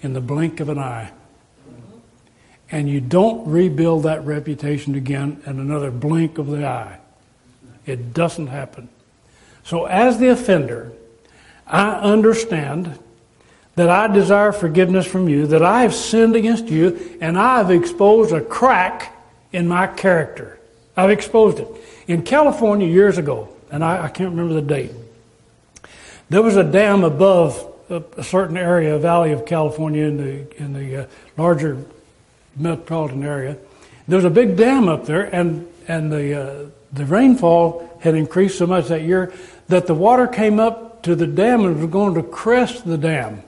in 0.02 0.14
the 0.14 0.22
blink 0.22 0.60
of 0.60 0.70
an 0.70 0.78
eye 0.78 1.12
and 2.74 2.90
you 2.90 3.00
don't 3.00 3.48
rebuild 3.48 4.02
that 4.02 4.26
reputation 4.26 4.96
again 4.96 5.40
in 5.46 5.60
another 5.60 5.92
blink 5.92 6.40
of 6.40 6.48
the 6.48 6.66
eye. 6.66 6.98
It 7.86 8.16
doesn't 8.16 8.48
happen. 8.48 8.90
So, 9.64 9.86
as 9.86 10.18
the 10.18 10.30
offender, 10.30 10.92
I 11.68 11.92
understand 11.92 12.98
that 13.76 13.90
I 13.90 14.08
desire 14.08 14.52
forgiveness 14.52 15.06
from 15.06 15.28
you, 15.28 15.48
that 15.48 15.64
I 15.64 15.82
have 15.82 15.94
sinned 15.94 16.36
against 16.36 16.68
you, 16.68 17.18
and 17.22 17.38
I 17.38 17.58
have 17.58 17.72
exposed 17.72 18.32
a 18.32 18.42
crack 18.42 19.16
in 19.52 19.68
my 19.68 19.88
character. 19.88 20.60
I've 20.96 21.10
exposed 21.10 21.60
it. 21.60 21.68
In 22.08 22.22
California 22.22 22.88
years 22.88 23.18
ago, 23.18 23.50
and 23.72 23.84
I, 23.84 24.06
I 24.06 24.10
can't 24.10 24.30
remember 24.30 24.54
the 24.54 24.62
date, 24.62 24.92
there 26.30 26.42
was 26.42 26.56
a 26.56 26.64
dam 26.64 27.04
above 27.04 27.72
a, 27.90 28.04
a 28.18 28.24
certain 28.24 28.58
area, 28.58 28.96
a 28.96 29.00
Valley 29.00 29.32
of 29.32 29.46
California, 29.46 30.06
in 30.06 30.18
the 30.18 30.64
in 30.64 30.74
the 30.74 31.04
uh, 31.04 31.06
larger 31.38 31.84
metropolitan 32.56 33.24
area. 33.24 33.58
There 34.08 34.18
was 34.18 34.26
a 34.26 34.30
big 34.30 34.56
dam 34.56 34.88
up 34.88 35.06
there, 35.06 35.24
and 35.24 35.68
and 35.88 36.12
the 36.12 36.42
uh, 36.42 36.70
the 36.92 37.06
rainfall 37.06 37.98
had 38.02 38.16
increased 38.16 38.58
so 38.58 38.68
much 38.68 38.88
that 38.88 39.02
year 39.02 39.34
that 39.68 39.88
the 39.88 39.96
water 39.96 40.28
came 40.28 40.60
up 40.60 41.04
to 41.04 41.16
the 41.16 41.28
dam 41.28 41.66
and 41.66 41.80
was 41.80 41.90
going 41.90 42.14
to 42.16 42.24
crest 42.24 42.86
the 42.86 42.98
dam 42.98 43.42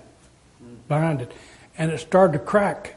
behind 0.87 1.21
it, 1.21 1.31
and 1.77 1.91
it 1.91 1.99
started 1.99 2.33
to 2.33 2.39
crack. 2.39 2.95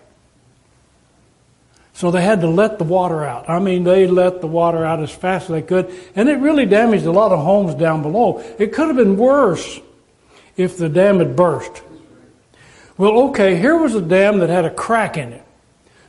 So 1.92 2.12
they 2.12 2.22
had 2.22 2.42
to 2.42 2.48
let 2.48 2.79
the 2.79 2.85
water 2.85 3.24
out. 3.24 3.51
I 3.51 3.59
mean, 3.59 3.83
they 3.83 4.07
let 4.07 4.40
the 4.40 4.46
water 4.46 4.85
out 4.85 5.01
as 5.01 5.11
fast 5.11 5.46
as 5.46 5.51
they 5.51 5.62
could, 5.62 5.92
and 6.14 6.29
it 6.29 6.37
really 6.37 6.64
damaged 6.64 7.07
a 7.07 7.11
lot 7.11 7.33
of 7.33 7.40
homes 7.40 7.74
down 7.74 8.03
below. 8.03 8.38
It 8.59 8.72
could 8.72 8.87
have 8.87 8.96
been 8.96 9.16
worse 9.16 9.81
if 10.57 10.77
the 10.77 10.88
dam 10.88 11.18
had 11.18 11.35
burst. 11.35 11.83
Well, 12.96 13.31
okay, 13.31 13.57
here 13.57 13.77
was 13.77 13.94
a 13.94 14.01
dam 14.01 14.38
that 14.38 14.48
had 14.48 14.64
a 14.64 14.70
crack 14.70 15.16
in 15.16 15.33
it. 15.33 15.44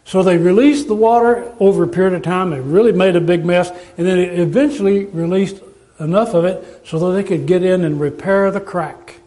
So 0.05 0.23
they 0.23 0.37
released 0.37 0.87
the 0.87 0.95
water 0.95 1.53
over 1.59 1.83
a 1.83 1.87
period 1.87 2.13
of 2.15 2.23
time. 2.23 2.51
It 2.51 2.61
really 2.61 2.91
made 2.91 3.15
a 3.15 3.21
big 3.21 3.45
mess, 3.45 3.69
and 3.97 4.07
then 4.07 4.17
it 4.17 4.39
eventually 4.39 5.05
released 5.05 5.61
enough 5.99 6.33
of 6.33 6.45
it 6.45 6.81
so 6.83 6.97
that 6.99 7.11
they 7.11 7.23
could 7.23 7.45
get 7.45 7.63
in 7.63 7.83
and 7.83 7.99
repair 7.99 8.49
the 8.49 8.61
crack. 8.61 9.18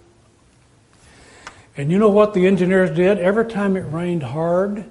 And 1.76 1.90
you 1.90 1.98
know 1.98 2.10
what 2.10 2.34
the 2.34 2.46
engineers 2.46 2.94
did? 2.94 3.18
Every 3.18 3.46
time 3.46 3.76
it 3.76 3.80
rained 3.80 4.22
hard 4.22 4.84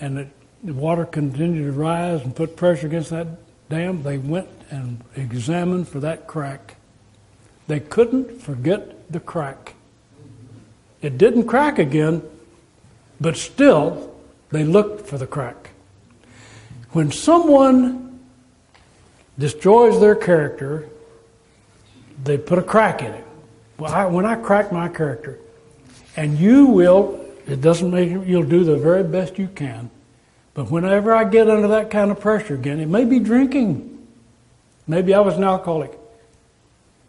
and 0.00 0.18
it, 0.18 0.28
the 0.64 0.74
water 0.74 1.04
continued 1.04 1.64
to 1.64 1.72
rise 1.72 2.22
and 2.22 2.34
put 2.34 2.56
pressure 2.56 2.86
against 2.86 3.10
that 3.10 3.26
dam, 3.68 4.02
they 4.02 4.18
went 4.18 4.48
and 4.70 5.02
examined 5.16 5.88
for 5.88 6.00
that 6.00 6.26
crack. 6.26 6.76
They 7.68 7.80
couldn't 7.80 8.40
forget 8.40 9.10
the 9.10 9.20
crack. 9.20 9.74
It 11.00 11.18
didn't 11.18 11.46
crack 11.46 11.78
again, 11.78 12.22
but 13.20 13.36
still 13.36 14.14
they 14.50 14.64
looked 14.64 15.06
for 15.06 15.18
the 15.18 15.26
crack. 15.26 15.70
When 16.90 17.10
someone 17.10 18.20
destroys 19.38 20.00
their 20.00 20.14
character, 20.14 20.88
they 22.22 22.36
put 22.36 22.58
a 22.58 22.62
crack 22.62 23.02
in 23.02 23.12
it. 23.12 23.24
Well, 23.78 23.92
I, 23.92 24.06
when 24.06 24.26
I 24.26 24.36
crack 24.36 24.70
my 24.70 24.88
character, 24.88 25.38
and 26.16 26.38
you 26.38 26.66
will, 26.66 27.24
it 27.46 27.60
doesn't 27.60 27.90
make 27.90 28.10
you'll 28.10 28.42
do 28.44 28.64
the 28.64 28.76
very 28.76 29.02
best 29.02 29.38
you 29.38 29.48
can. 29.48 29.90
But 30.54 30.70
whenever 30.70 31.14
I 31.14 31.24
get 31.24 31.48
under 31.48 31.68
that 31.68 31.90
kind 31.90 32.10
of 32.10 32.20
pressure 32.20 32.54
again, 32.54 32.80
it 32.80 32.88
may 32.88 33.04
be 33.04 33.18
drinking. 33.18 34.06
Maybe 34.86 35.14
I 35.14 35.20
was 35.20 35.36
an 35.36 35.44
alcoholic. 35.44 35.98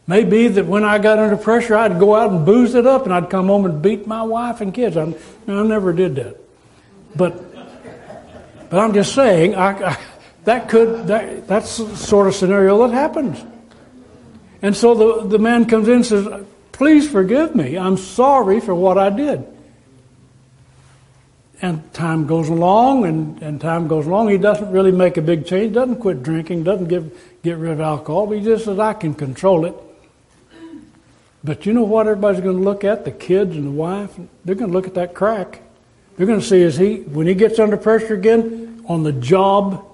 Maybe 0.06 0.48
that 0.50 0.66
when 0.66 0.84
I 0.84 0.98
got 0.98 1.18
under 1.18 1.38
pressure, 1.38 1.76
I'd 1.76 2.00
go 2.00 2.16
out 2.16 2.32
and 2.32 2.46
booze 2.46 2.76
it 2.76 2.86
up 2.86 3.06
and 3.06 3.14
I'd 3.14 3.30
come 3.30 3.48
home 3.48 3.66
and 3.66 3.82
beat 3.82 4.06
my 4.06 4.22
wife 4.22 4.62
and 4.62 4.74
kids. 4.74 4.98
I, 4.98 5.14
I 5.48 5.64
never 5.64 5.94
did 5.94 6.16
that. 6.16 6.38
But, 7.16 8.70
but 8.70 8.80
I'm 8.80 8.94
just 8.94 9.14
saying, 9.14 9.56
I, 9.56 9.92
I, 9.92 9.98
that 10.44 10.68
could 10.68 11.08
that, 11.08 11.48
that's 11.48 11.78
the 11.78 11.96
sort 11.96 12.28
of 12.28 12.36
scenario 12.36 12.86
that 12.86 12.94
happens. 12.94 13.44
And 14.62 14.76
so 14.76 14.94
the, 14.94 15.28
the 15.28 15.40
man 15.40 15.66
comes 15.66 15.88
in 15.88 15.96
and 15.96 16.06
says, 16.06 16.46
Please 16.74 17.10
forgive 17.10 17.56
me. 17.56 17.78
I'm 17.78 17.98
sorry 17.98 18.60
for 18.60 18.76
what 18.76 18.98
I 18.98 19.10
did. 19.10 19.46
And 21.62 21.94
time 21.94 22.28
goes 22.28 22.50
along 22.50 23.06
and, 23.06 23.42
and 23.42 23.62
time 23.62 23.88
goes 23.88 24.06
along. 24.06 24.30
He 24.30 24.38
doesn't 24.38 24.70
really 24.70 24.92
make 24.92 25.16
a 25.16 25.22
big 25.22 25.46
change, 25.46 25.74
doesn't 25.74 25.98
quit 25.98 26.22
drinking, 26.22 26.64
doesn't 26.64 26.88
give, 26.88 27.18
get 27.42 27.58
rid 27.58 27.72
of 27.72 27.80
alcohol, 27.80 28.28
but 28.28 28.40
he 28.40 28.44
just 28.44 28.66
says, 28.66 28.80
I 28.80 28.94
can 28.94 29.14
control 29.14 29.66
it. 29.66 29.76
But 31.42 31.66
you 31.66 31.74
know 31.74 31.84
what 31.84 32.08
everybody's 32.08 32.42
going 32.42 32.58
to 32.58 32.64
look 32.64 32.84
at? 32.84 33.06
The 33.06 33.12
kids 33.12 33.56
and 33.56 33.68
the 33.68 33.72
wife? 33.72 34.14
They're 34.44 34.56
going 34.56 34.72
to 34.72 34.74
look 34.74 34.88
at 34.88 34.96
that 34.96 35.14
crack. 35.14 35.62
They're 36.18 36.28
going 36.28 36.40
to 36.40 36.46
see 36.46 36.62
is 36.62 36.76
he, 36.76 37.02
when 37.02 37.28
he 37.28 37.36
gets 37.36 37.60
under 37.60 37.78
pressure 37.78 38.14
again 38.14 38.84
on 38.88 39.04
the 39.04 39.14
job, 39.14 39.86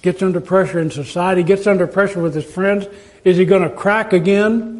gets 0.00 0.22
under 0.22 0.40
pressure 0.40 0.78
in 0.78 0.90
society, 0.90 1.42
gets 1.42 1.66
under 1.66 1.86
pressure 1.86 2.22
with 2.22 2.34
his 2.34 2.44
friends, 2.44 2.86
is 3.24 3.36
he 3.36 3.44
going 3.44 3.62
to 3.62 3.70
crack 3.70 4.12
again? 4.12 4.77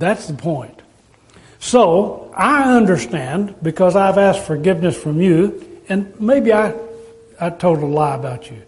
That's 0.00 0.26
the 0.26 0.34
point. 0.34 0.80
So, 1.58 2.32
I 2.34 2.74
understand 2.74 3.54
because 3.62 3.94
I've 3.94 4.16
asked 4.16 4.46
forgiveness 4.46 4.96
from 4.96 5.20
you, 5.20 5.82
and 5.90 6.18
maybe 6.18 6.54
I, 6.54 6.74
I 7.38 7.50
told 7.50 7.80
a 7.80 7.86
lie 7.86 8.14
about 8.14 8.50
you. 8.50 8.62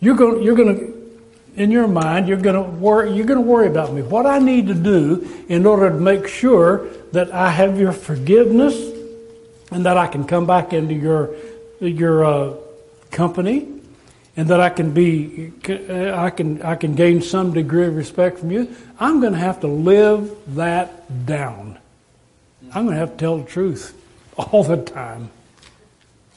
You're 0.00 0.14
going, 0.14 0.42
you're 0.42 0.56
going 0.56 0.78
to, 0.78 1.62
in 1.62 1.70
your 1.70 1.86
mind, 1.86 2.26
you're 2.26 2.38
going 2.38 2.56
to 2.56 2.62
worry, 2.62 3.12
you're 3.12 3.26
going 3.26 3.38
to 3.38 3.46
worry 3.46 3.66
about 3.66 3.92
me. 3.92 4.00
What 4.00 4.24
I 4.24 4.38
need 4.38 4.68
to 4.68 4.74
do 4.74 5.44
in 5.50 5.66
order 5.66 5.90
to 5.90 5.96
make 5.96 6.26
sure 6.26 6.88
that 7.12 7.34
I 7.34 7.50
have 7.50 7.78
your 7.78 7.92
forgiveness 7.92 8.74
and 9.70 9.84
that 9.84 9.98
I 9.98 10.06
can 10.06 10.24
come 10.24 10.46
back 10.46 10.72
into 10.72 10.94
your, 10.94 11.34
your 11.80 12.24
uh, 12.24 12.54
company 13.10 13.79
and 14.36 14.48
that 14.48 14.60
I 14.60 14.70
can 14.70 14.92
be, 14.92 15.52
I 15.68 16.30
can, 16.30 16.62
I 16.62 16.74
can 16.76 16.94
gain 16.94 17.20
some 17.22 17.52
degree 17.52 17.86
of 17.86 17.96
respect 17.96 18.38
from 18.38 18.50
you, 18.50 18.74
I'm 18.98 19.20
going 19.20 19.32
to 19.32 19.38
have 19.38 19.60
to 19.60 19.66
live 19.66 20.36
that 20.54 21.26
down. 21.26 21.78
I'm 22.72 22.84
going 22.84 22.94
to 22.94 23.00
have 23.00 23.12
to 23.12 23.16
tell 23.16 23.38
the 23.38 23.44
truth 23.44 23.94
all 24.36 24.62
the 24.62 24.82
time. 24.82 25.30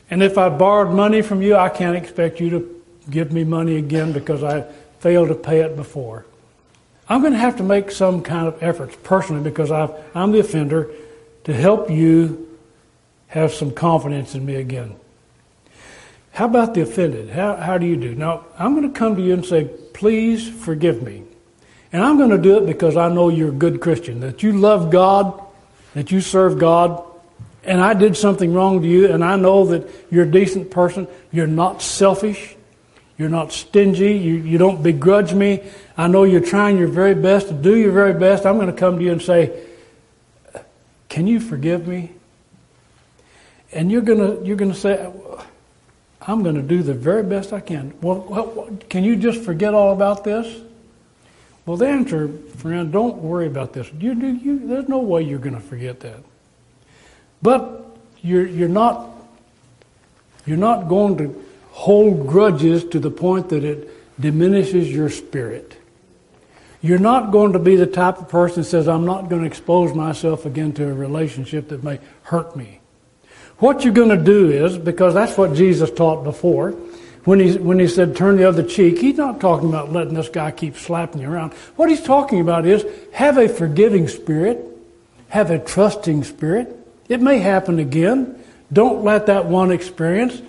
And 0.09 0.21
if 0.21 0.37
I 0.37 0.49
borrowed 0.49 0.95
money 0.95 1.21
from 1.21 1.41
you, 1.41 1.55
I 1.55 1.69
can't 1.69 1.95
expect 1.95 2.39
you 2.39 2.49
to 2.51 2.83
give 3.09 3.31
me 3.31 3.43
money 3.43 3.77
again 3.77 4.11
because 4.11 4.43
I 4.43 4.61
failed 4.99 5.29
to 5.29 5.35
pay 5.35 5.61
it 5.61 5.75
before. 5.75 6.25
I'm 7.09 7.21
going 7.21 7.33
to 7.33 7.39
have 7.39 7.57
to 7.57 7.63
make 7.63 7.91
some 7.91 8.21
kind 8.21 8.47
of 8.47 8.61
efforts 8.63 8.95
personally 9.03 9.43
because 9.43 9.71
i 9.71 9.89
am 10.15 10.31
the 10.31 10.39
offender 10.39 10.89
to 11.43 11.53
help 11.53 11.89
you 11.89 12.57
have 13.27 13.53
some 13.53 13.71
confidence 13.71 14.35
in 14.35 14.45
me 14.45 14.55
again. 14.55 14.95
How 16.33 16.45
about 16.45 16.73
the 16.73 16.81
offended? 16.81 17.29
How, 17.29 17.55
how 17.55 17.77
do 17.77 17.85
you 17.85 17.95
do? 17.95 18.15
Now, 18.15 18.45
I'm 18.57 18.73
going 18.75 18.91
to 18.91 18.97
come 18.97 19.15
to 19.15 19.21
you 19.21 19.33
and 19.33 19.45
say, 19.45 19.65
please 19.93 20.49
forgive 20.49 21.01
me. 21.03 21.23
And 21.91 22.03
I'm 22.03 22.17
going 22.17 22.31
to 22.31 22.39
do 22.39 22.57
it 22.57 22.65
because 22.65 22.97
I 22.97 23.07
know 23.09 23.29
you're 23.29 23.49
a 23.49 23.51
good 23.51 23.79
Christian, 23.79 24.19
that 24.21 24.41
you 24.41 24.53
love 24.53 24.89
God, 24.89 25.39
that 25.93 26.11
you 26.11 26.21
serve 26.21 26.57
God, 26.57 27.05
and 27.63 27.79
I 27.79 27.93
did 27.93 28.17
something 28.17 28.51
wrong 28.51 28.81
to 28.81 28.87
you, 28.87 29.11
and 29.11 29.23
I 29.23 29.35
know 29.35 29.65
that 29.67 29.87
you're 30.11 30.23
a 30.23 30.31
decent 30.31 30.71
person. 30.71 31.07
You're 31.31 31.47
not 31.47 31.83
selfish. 31.83 32.55
You're 33.17 33.29
not 33.29 33.51
stingy. 33.53 34.13
You, 34.13 34.35
you 34.35 34.57
don't 34.57 34.81
begrudge 34.81 35.33
me. 35.33 35.63
I 35.95 36.07
know 36.07 36.23
you're 36.23 36.41
trying 36.41 36.79
your 36.79 36.87
very 36.87 37.13
best 37.13 37.49
to 37.49 37.53
do 37.53 37.75
your 37.75 37.91
very 37.91 38.13
best. 38.13 38.45
I'm 38.45 38.55
going 38.55 38.67
to 38.67 38.73
come 38.73 38.97
to 38.97 39.03
you 39.03 39.11
and 39.11 39.21
say, 39.21 39.65
Can 41.09 41.27
you 41.27 41.39
forgive 41.39 41.87
me? 41.87 42.11
And 43.71 43.91
you're 43.91 44.01
going 44.01 44.19
to, 44.19 44.45
you're 44.45 44.57
going 44.57 44.73
to 44.73 44.77
say, 44.77 45.09
I'm 46.25 46.41
going 46.41 46.55
to 46.55 46.61
do 46.61 46.83
the 46.83 46.93
very 46.93 47.23
best 47.23 47.51
I 47.51 47.59
can. 47.59 47.93
Well, 48.01 48.77
can 48.89 49.03
you 49.03 49.15
just 49.15 49.41
forget 49.41 49.73
all 49.73 49.91
about 49.93 50.23
this? 50.23 50.61
Well, 51.65 51.77
the 51.77 51.87
answer, 51.87 52.29
friend, 52.57 52.91
don't 52.91 53.17
worry 53.17 53.47
about 53.47 53.73
this. 53.73 53.89
You, 53.99 54.13
you, 54.13 54.27
you, 54.27 54.67
there's 54.67 54.87
no 54.87 54.99
way 54.99 55.23
you're 55.23 55.39
going 55.39 55.55
to 55.55 55.61
forget 55.61 55.99
that. 56.01 56.23
But 57.41 57.85
you're, 58.21 58.45
you're, 58.45 58.69
not, 58.69 59.09
you're 60.45 60.57
not 60.57 60.87
going 60.87 61.17
to 61.17 61.45
hold 61.71 62.27
grudges 62.27 62.83
to 62.85 62.99
the 62.99 63.11
point 63.11 63.49
that 63.49 63.63
it 63.63 63.89
diminishes 64.19 64.89
your 64.89 65.09
spirit. 65.09 65.77
You're 66.81 66.99
not 66.99 67.31
going 67.31 67.53
to 67.53 67.59
be 67.59 67.75
the 67.77 67.87
type 67.87 68.19
of 68.19 68.29
person 68.29 68.63
that 68.63 68.69
says, 68.69 68.87
I'm 68.87 69.05
not 69.05 69.29
going 69.29 69.41
to 69.41 69.47
expose 69.47 69.93
myself 69.93 70.45
again 70.45 70.73
to 70.73 70.89
a 70.89 70.93
relationship 70.93 71.69
that 71.69 71.83
may 71.83 71.99
hurt 72.23 72.55
me. 72.55 72.79
What 73.59 73.83
you're 73.83 73.93
going 73.93 74.09
to 74.09 74.23
do 74.23 74.51
is, 74.51 74.77
because 74.77 75.13
that's 75.13 75.37
what 75.37 75.53
Jesus 75.53 75.89
taught 75.91 76.23
before, 76.23 76.71
when 77.23 77.39
he, 77.39 77.57
when 77.57 77.79
he 77.79 77.87
said 77.87 78.15
turn 78.15 78.35
the 78.35 78.47
other 78.47 78.63
cheek, 78.63 78.99
he's 78.99 79.15
not 79.15 79.39
talking 79.39 79.69
about 79.69 79.91
letting 79.91 80.13
this 80.13 80.29
guy 80.29 80.51
keep 80.51 80.75
slapping 80.75 81.21
you 81.21 81.31
around. 81.31 81.53
What 81.77 81.89
he's 81.89 82.03
talking 82.03 82.41
about 82.41 82.65
is 82.65 82.85
have 83.13 83.37
a 83.37 83.47
forgiving 83.47 84.09
spirit, 84.09 84.65
have 85.29 85.49
a 85.49 85.59
trusting 85.59 86.25
spirit. 86.25 86.75
It 87.07 87.21
may 87.21 87.39
happen 87.39 87.79
again. 87.79 88.43
Don't 88.71 89.03
let 89.03 89.27
that 89.27 89.45
one 89.45 89.71
experience 89.71 90.41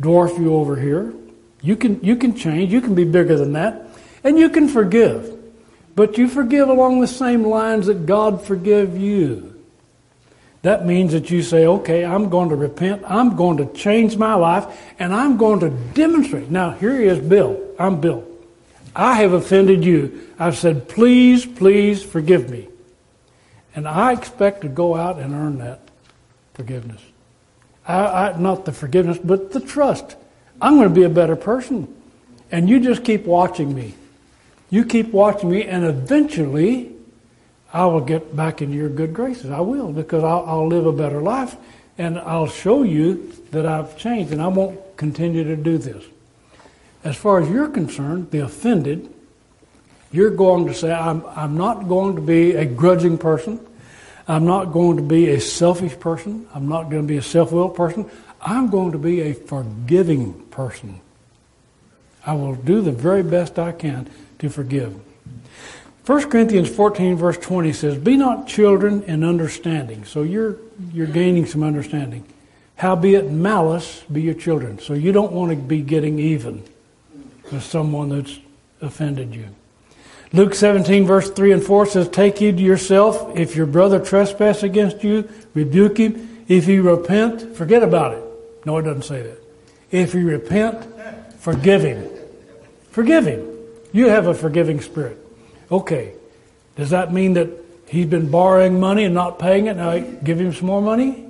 dwarf 0.00 0.38
you 0.38 0.54
over 0.54 0.76
here. 0.76 1.14
You 1.62 1.76
can, 1.76 2.02
you 2.02 2.16
can 2.16 2.34
change. 2.34 2.72
You 2.72 2.80
can 2.80 2.94
be 2.94 3.04
bigger 3.04 3.36
than 3.38 3.52
that. 3.52 3.86
And 4.24 4.38
you 4.38 4.50
can 4.50 4.68
forgive. 4.68 5.38
But 5.94 6.18
you 6.18 6.28
forgive 6.28 6.68
along 6.68 7.00
the 7.00 7.06
same 7.06 7.44
lines 7.44 7.86
that 7.86 8.04
God 8.04 8.44
forgive 8.44 8.98
you. 8.98 9.51
That 10.62 10.86
means 10.86 11.12
that 11.12 11.28
you 11.28 11.42
say, 11.42 11.66
okay, 11.66 12.04
I'm 12.04 12.28
going 12.28 12.48
to 12.50 12.56
repent, 12.56 13.02
I'm 13.06 13.34
going 13.34 13.56
to 13.56 13.66
change 13.72 14.16
my 14.16 14.34
life, 14.34 14.66
and 14.98 15.12
I'm 15.12 15.36
going 15.36 15.60
to 15.60 15.70
demonstrate. 15.70 16.50
Now, 16.50 16.70
here 16.70 17.00
is 17.00 17.18
Bill. 17.18 17.60
I'm 17.78 18.00
Bill. 18.00 18.24
I 18.94 19.14
have 19.14 19.32
offended 19.32 19.84
you. 19.84 20.28
I've 20.38 20.56
said, 20.56 20.88
please, 20.88 21.44
please 21.44 22.02
forgive 22.02 22.48
me. 22.48 22.68
And 23.74 23.88
I 23.88 24.12
expect 24.12 24.60
to 24.60 24.68
go 24.68 24.94
out 24.94 25.18
and 25.18 25.34
earn 25.34 25.58
that 25.58 25.80
forgiveness. 26.54 27.00
I, 27.86 28.04
I, 28.04 28.38
not 28.38 28.64
the 28.64 28.72
forgiveness, 28.72 29.18
but 29.18 29.50
the 29.50 29.60
trust. 29.60 30.14
I'm 30.60 30.76
going 30.76 30.88
to 30.88 30.94
be 30.94 31.04
a 31.04 31.08
better 31.08 31.36
person. 31.36 31.92
And 32.52 32.68
you 32.68 32.78
just 32.78 33.02
keep 33.02 33.24
watching 33.24 33.74
me. 33.74 33.94
You 34.70 34.84
keep 34.84 35.08
watching 35.08 35.50
me, 35.50 35.64
and 35.64 35.84
eventually 35.84 36.92
I 37.72 37.86
will 37.86 38.00
get 38.00 38.36
back 38.36 38.60
into 38.60 38.76
your 38.76 38.88
good 38.88 39.14
graces. 39.14 39.50
I 39.50 39.60
will, 39.60 39.92
because 39.92 40.22
I'll, 40.22 40.44
I'll, 40.46 40.68
live 40.68 40.86
a 40.86 40.92
better 40.92 41.22
life 41.22 41.56
and 41.96 42.18
I'll 42.18 42.48
show 42.48 42.82
you 42.82 43.32
that 43.50 43.64
I've 43.64 43.96
changed 43.96 44.32
and 44.32 44.42
I 44.42 44.48
won't 44.48 44.96
continue 44.96 45.44
to 45.44 45.56
do 45.56 45.78
this. 45.78 46.04
As 47.02 47.16
far 47.16 47.40
as 47.40 47.48
you're 47.48 47.68
concerned, 47.68 48.30
the 48.30 48.40
offended, 48.40 49.12
you're 50.12 50.30
going 50.30 50.66
to 50.66 50.74
say, 50.74 50.92
I'm, 50.92 51.24
I'm 51.26 51.56
not 51.56 51.88
going 51.88 52.16
to 52.16 52.22
be 52.22 52.52
a 52.52 52.66
grudging 52.66 53.16
person. 53.16 53.58
I'm 54.28 54.44
not 54.44 54.66
going 54.66 54.98
to 54.98 55.02
be 55.02 55.30
a 55.30 55.40
selfish 55.40 55.98
person. 55.98 56.46
I'm 56.54 56.68
not 56.68 56.90
going 56.90 57.02
to 57.02 57.08
be 57.08 57.16
a 57.16 57.22
self 57.22 57.50
willed 57.50 57.74
person. 57.74 58.08
I'm 58.40 58.68
going 58.68 58.92
to 58.92 58.98
be 58.98 59.22
a 59.22 59.32
forgiving 59.32 60.34
person. 60.50 61.00
I 62.24 62.34
will 62.34 62.54
do 62.54 62.82
the 62.82 62.92
very 62.92 63.22
best 63.22 63.58
I 63.58 63.72
can 63.72 64.08
to 64.38 64.48
forgive. 64.48 65.00
1 66.06 66.30
Corinthians 66.30 66.68
14, 66.68 67.16
verse 67.16 67.38
20 67.38 67.72
says, 67.72 67.96
Be 67.96 68.16
not 68.16 68.48
children 68.48 69.04
in 69.04 69.22
understanding. 69.22 70.04
So 70.04 70.22
you're, 70.22 70.56
you're 70.92 71.06
gaining 71.06 71.46
some 71.46 71.62
understanding. 71.62 72.24
Howbeit 72.76 73.30
malice 73.30 74.02
be 74.10 74.22
your 74.22 74.34
children. 74.34 74.80
So 74.80 74.94
you 74.94 75.12
don't 75.12 75.30
want 75.30 75.50
to 75.50 75.56
be 75.56 75.80
getting 75.80 76.18
even 76.18 76.64
with 77.52 77.62
someone 77.62 78.08
that's 78.08 78.40
offended 78.80 79.32
you. 79.32 79.46
Luke 80.32 80.54
17, 80.54 81.06
verse 81.06 81.30
3 81.30 81.52
and 81.52 81.62
4 81.62 81.86
says, 81.86 82.08
Take 82.08 82.38
heed 82.38 82.56
to 82.56 82.62
yourself. 82.62 83.36
If 83.36 83.54
your 83.54 83.66
brother 83.66 84.00
trespass 84.00 84.64
against 84.64 85.04
you, 85.04 85.28
rebuke 85.54 85.98
him. 85.98 86.44
If 86.48 86.66
he 86.66 86.80
repent, 86.80 87.54
forget 87.54 87.84
about 87.84 88.14
it. 88.14 88.24
No, 88.64 88.78
it 88.78 88.82
doesn't 88.82 89.02
say 89.02 89.22
that. 89.22 89.38
If 89.92 90.14
he 90.14 90.22
repent, 90.22 90.84
forgive 91.38 91.82
him. 91.82 92.08
Forgive 92.90 93.26
him. 93.26 93.46
You 93.92 94.08
have 94.08 94.26
a 94.26 94.34
forgiving 94.34 94.80
spirit. 94.80 95.18
Okay, 95.72 96.12
does 96.76 96.90
that 96.90 97.14
mean 97.14 97.32
that 97.32 97.48
he's 97.88 98.04
been 98.04 98.30
borrowing 98.30 98.78
money 98.78 99.04
and 99.04 99.14
not 99.14 99.38
paying 99.38 99.66
it? 99.66 99.78
Now 99.78 99.98
give 99.98 100.38
him 100.38 100.52
some 100.52 100.66
more 100.66 100.82
money? 100.82 101.26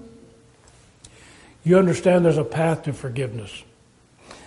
You 1.65 1.79
understand 1.79 2.25
there's 2.25 2.39
a 2.39 2.45
path 2.45 2.83
to 2.85 2.93
forgiveness. 2.93 3.63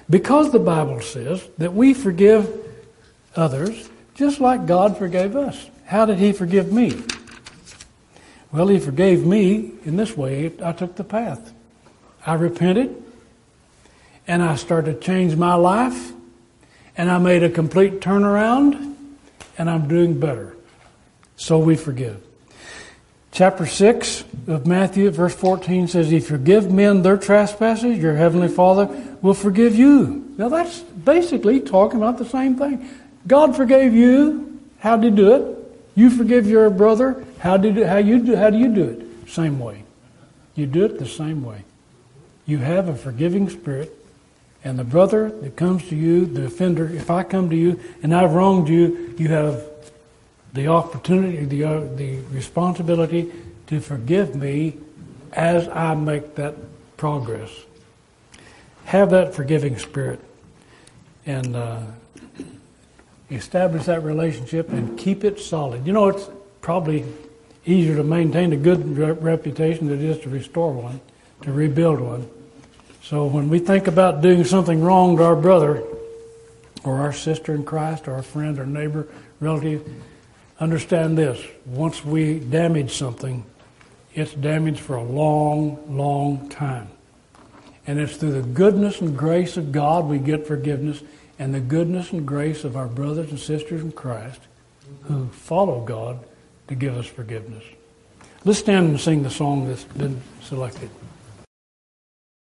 Because 0.10 0.51
the 0.51 0.60
Bible 0.60 0.99
says 0.99 1.47
that 1.58 1.73
we 1.73 1.93
forgive 1.93 2.53
others 3.38 3.89
just 4.15 4.41
like 4.41 4.65
God 4.65 4.97
forgave 4.97 5.36
us. 5.36 5.69
How 5.86 6.05
did 6.05 6.19
he 6.19 6.34
forgive 6.34 6.73
me? 6.73 7.01
Well, 8.51 8.67
he 8.67 8.79
forgave 8.79 9.25
me 9.25 9.71
in 9.86 9.95
this 9.95 10.15
way. 10.15 10.51
I 10.62 10.73
took 10.73 10.95
the 10.95 11.03
path. 11.05 11.53
I 12.25 12.34
repented 12.34 13.01
and 14.27 14.43
I 14.43 14.55
started 14.55 14.99
to 14.99 14.99
change 14.99 15.38
my 15.38 15.55
life 15.55 16.12
and 16.97 17.10
I 17.10 17.17
made 17.17 17.43
a 17.43 17.49
complete 17.49 18.01
turnaround 18.01 18.94
and 19.57 19.69
I'm 19.69 19.87
doing 19.87 20.19
better. 20.19 20.55
So 21.35 21.59
we 21.59 21.75
forgive. 21.75 22.21
Chapter 23.31 23.65
6 23.65 24.23
of 24.47 24.65
Matthew, 24.65 25.09
verse 25.09 25.35
14 25.35 25.89
says, 25.89 26.07
If 26.07 26.13
you 26.13 26.21
forgive 26.21 26.71
men 26.71 27.01
their 27.01 27.17
trespasses, 27.17 27.97
your 27.97 28.15
heavenly 28.15 28.47
Father 28.47 28.87
will 29.21 29.33
forgive 29.33 29.75
you. 29.75 30.33
Now 30.37 30.47
that's 30.47 30.79
basically 30.79 31.59
talking 31.59 31.97
about 31.97 32.17
the 32.17 32.25
same 32.25 32.55
thing. 32.55 32.87
God 33.27 33.55
forgave 33.55 33.93
you. 33.93 34.61
How 34.79 34.95
did 34.95 35.11
He 35.11 35.17
do 35.17 35.33
it? 35.33 35.55
You 35.95 36.09
forgive 36.09 36.47
your 36.47 36.69
brother. 36.69 37.25
How 37.39 37.57
did 37.57 37.77
how 37.85 37.97
you 37.97 38.19
do, 38.19 38.35
how 38.35 38.49
do 38.49 38.57
you 38.57 38.69
do 38.69 38.83
it? 38.83 39.29
Same 39.29 39.59
way. 39.59 39.83
You 40.55 40.65
do 40.65 40.85
it 40.85 40.99
the 40.99 41.05
same 41.05 41.43
way. 41.43 41.65
You 42.45 42.59
have 42.59 42.87
a 42.87 42.95
forgiving 42.95 43.49
spirit, 43.49 43.91
and 44.65 44.80
the 44.80 44.84
brother 44.84 45.30
that 45.30 45.56
comes 45.56 45.88
to 45.89 45.95
you, 45.95 46.25
the 46.25 46.45
offender, 46.45 46.89
if 46.89 47.12
I 47.12 47.21
come 47.21 47.51
to 47.51 47.56
you 47.56 47.80
and 48.01 48.13
I've 48.13 48.34
wronged 48.34 48.67
you, 48.67 49.13
you 49.15 49.28
have 49.28 49.63
the 50.54 50.67
opportunity, 50.67 51.45
the, 51.45 51.63
uh, 51.63 51.80
the 51.95 52.17
responsibility 52.32 53.32
to 53.67 53.80
forgive 53.80 54.36
me 54.36 54.78
as 55.34 55.69
I 55.69 55.93
make 55.93 56.34
that 56.36 56.56
progress. 56.97 57.51
Have 58.86 59.12
that 59.12 59.36
forgiving 59.36 59.78
spirit 59.78 60.19
and 61.28 61.56
uh, 61.56 61.82
establish 63.30 63.86
that 63.86 64.01
relationship 64.01 64.69
and 64.69 64.97
keep 64.97 65.23
it 65.23 65.39
solid. 65.39 65.86
You 65.86 65.93
know, 65.93 66.08
it's 66.08 66.28
probably 66.62 67.06
easier 67.67 67.95
to 67.97 68.04
maintain 68.04 68.51
a 68.51 68.58
good 68.58 68.97
re- 68.97 69.12
reputation 69.12 69.89
than 69.89 69.99
it 69.99 70.10
is 70.10 70.23
to 70.23 70.30
restore 70.30 70.73
one, 70.73 71.01
to 71.41 71.51
rebuild 71.51 71.99
one. 71.99 72.28
So 73.05 73.27
when 73.27 73.49
we 73.49 73.59
think 73.59 73.85
about 73.85 74.21
doing 74.21 74.43
something 74.45 74.81
wrong 74.81 75.17
to 75.17 75.23
our 75.23 75.35
brother 75.35 75.83
or 76.83 77.01
our 77.01 77.13
sister 77.13 77.53
in 77.53 77.63
Christ 77.63 78.07
or 78.07 78.13
our 78.13 78.23
friend 78.23 78.57
or 78.57 78.65
neighbor, 78.65 79.07
relative, 79.39 79.87
understand 80.59 81.15
this. 81.15 81.39
Once 81.67 82.03
we 82.03 82.39
damage 82.39 82.97
something, 82.97 83.45
it's 84.15 84.33
damaged 84.33 84.79
for 84.79 84.95
a 84.95 85.03
long, 85.03 85.95
long 85.95 86.49
time. 86.49 86.87
And 87.85 87.99
it's 87.99 88.17
through 88.17 88.41
the 88.41 88.47
goodness 88.47 89.01
and 89.01 89.15
grace 89.15 89.55
of 89.55 89.71
God 89.71 90.05
we 90.05 90.17
get 90.17 90.47
forgiveness 90.47 91.03
and 91.37 91.53
the 91.53 91.59
goodness 91.59 92.11
and 92.11 92.25
grace 92.25 92.63
of 92.63 92.75
our 92.75 92.87
brothers 92.87 93.29
and 93.29 93.39
sisters 93.39 93.83
in 93.83 93.91
Christ 93.91 94.41
who 95.03 95.27
follow 95.27 95.85
God 95.85 96.25
to 96.69 96.73
give 96.73 96.97
us 96.97 97.05
forgiveness. 97.05 97.65
Let's 98.45 98.57
stand 98.57 98.89
and 98.89 98.99
sing 98.99 99.21
the 99.21 99.29
song 99.29 99.67
that's 99.67 99.83
been 99.83 100.19
selected. 100.41 100.89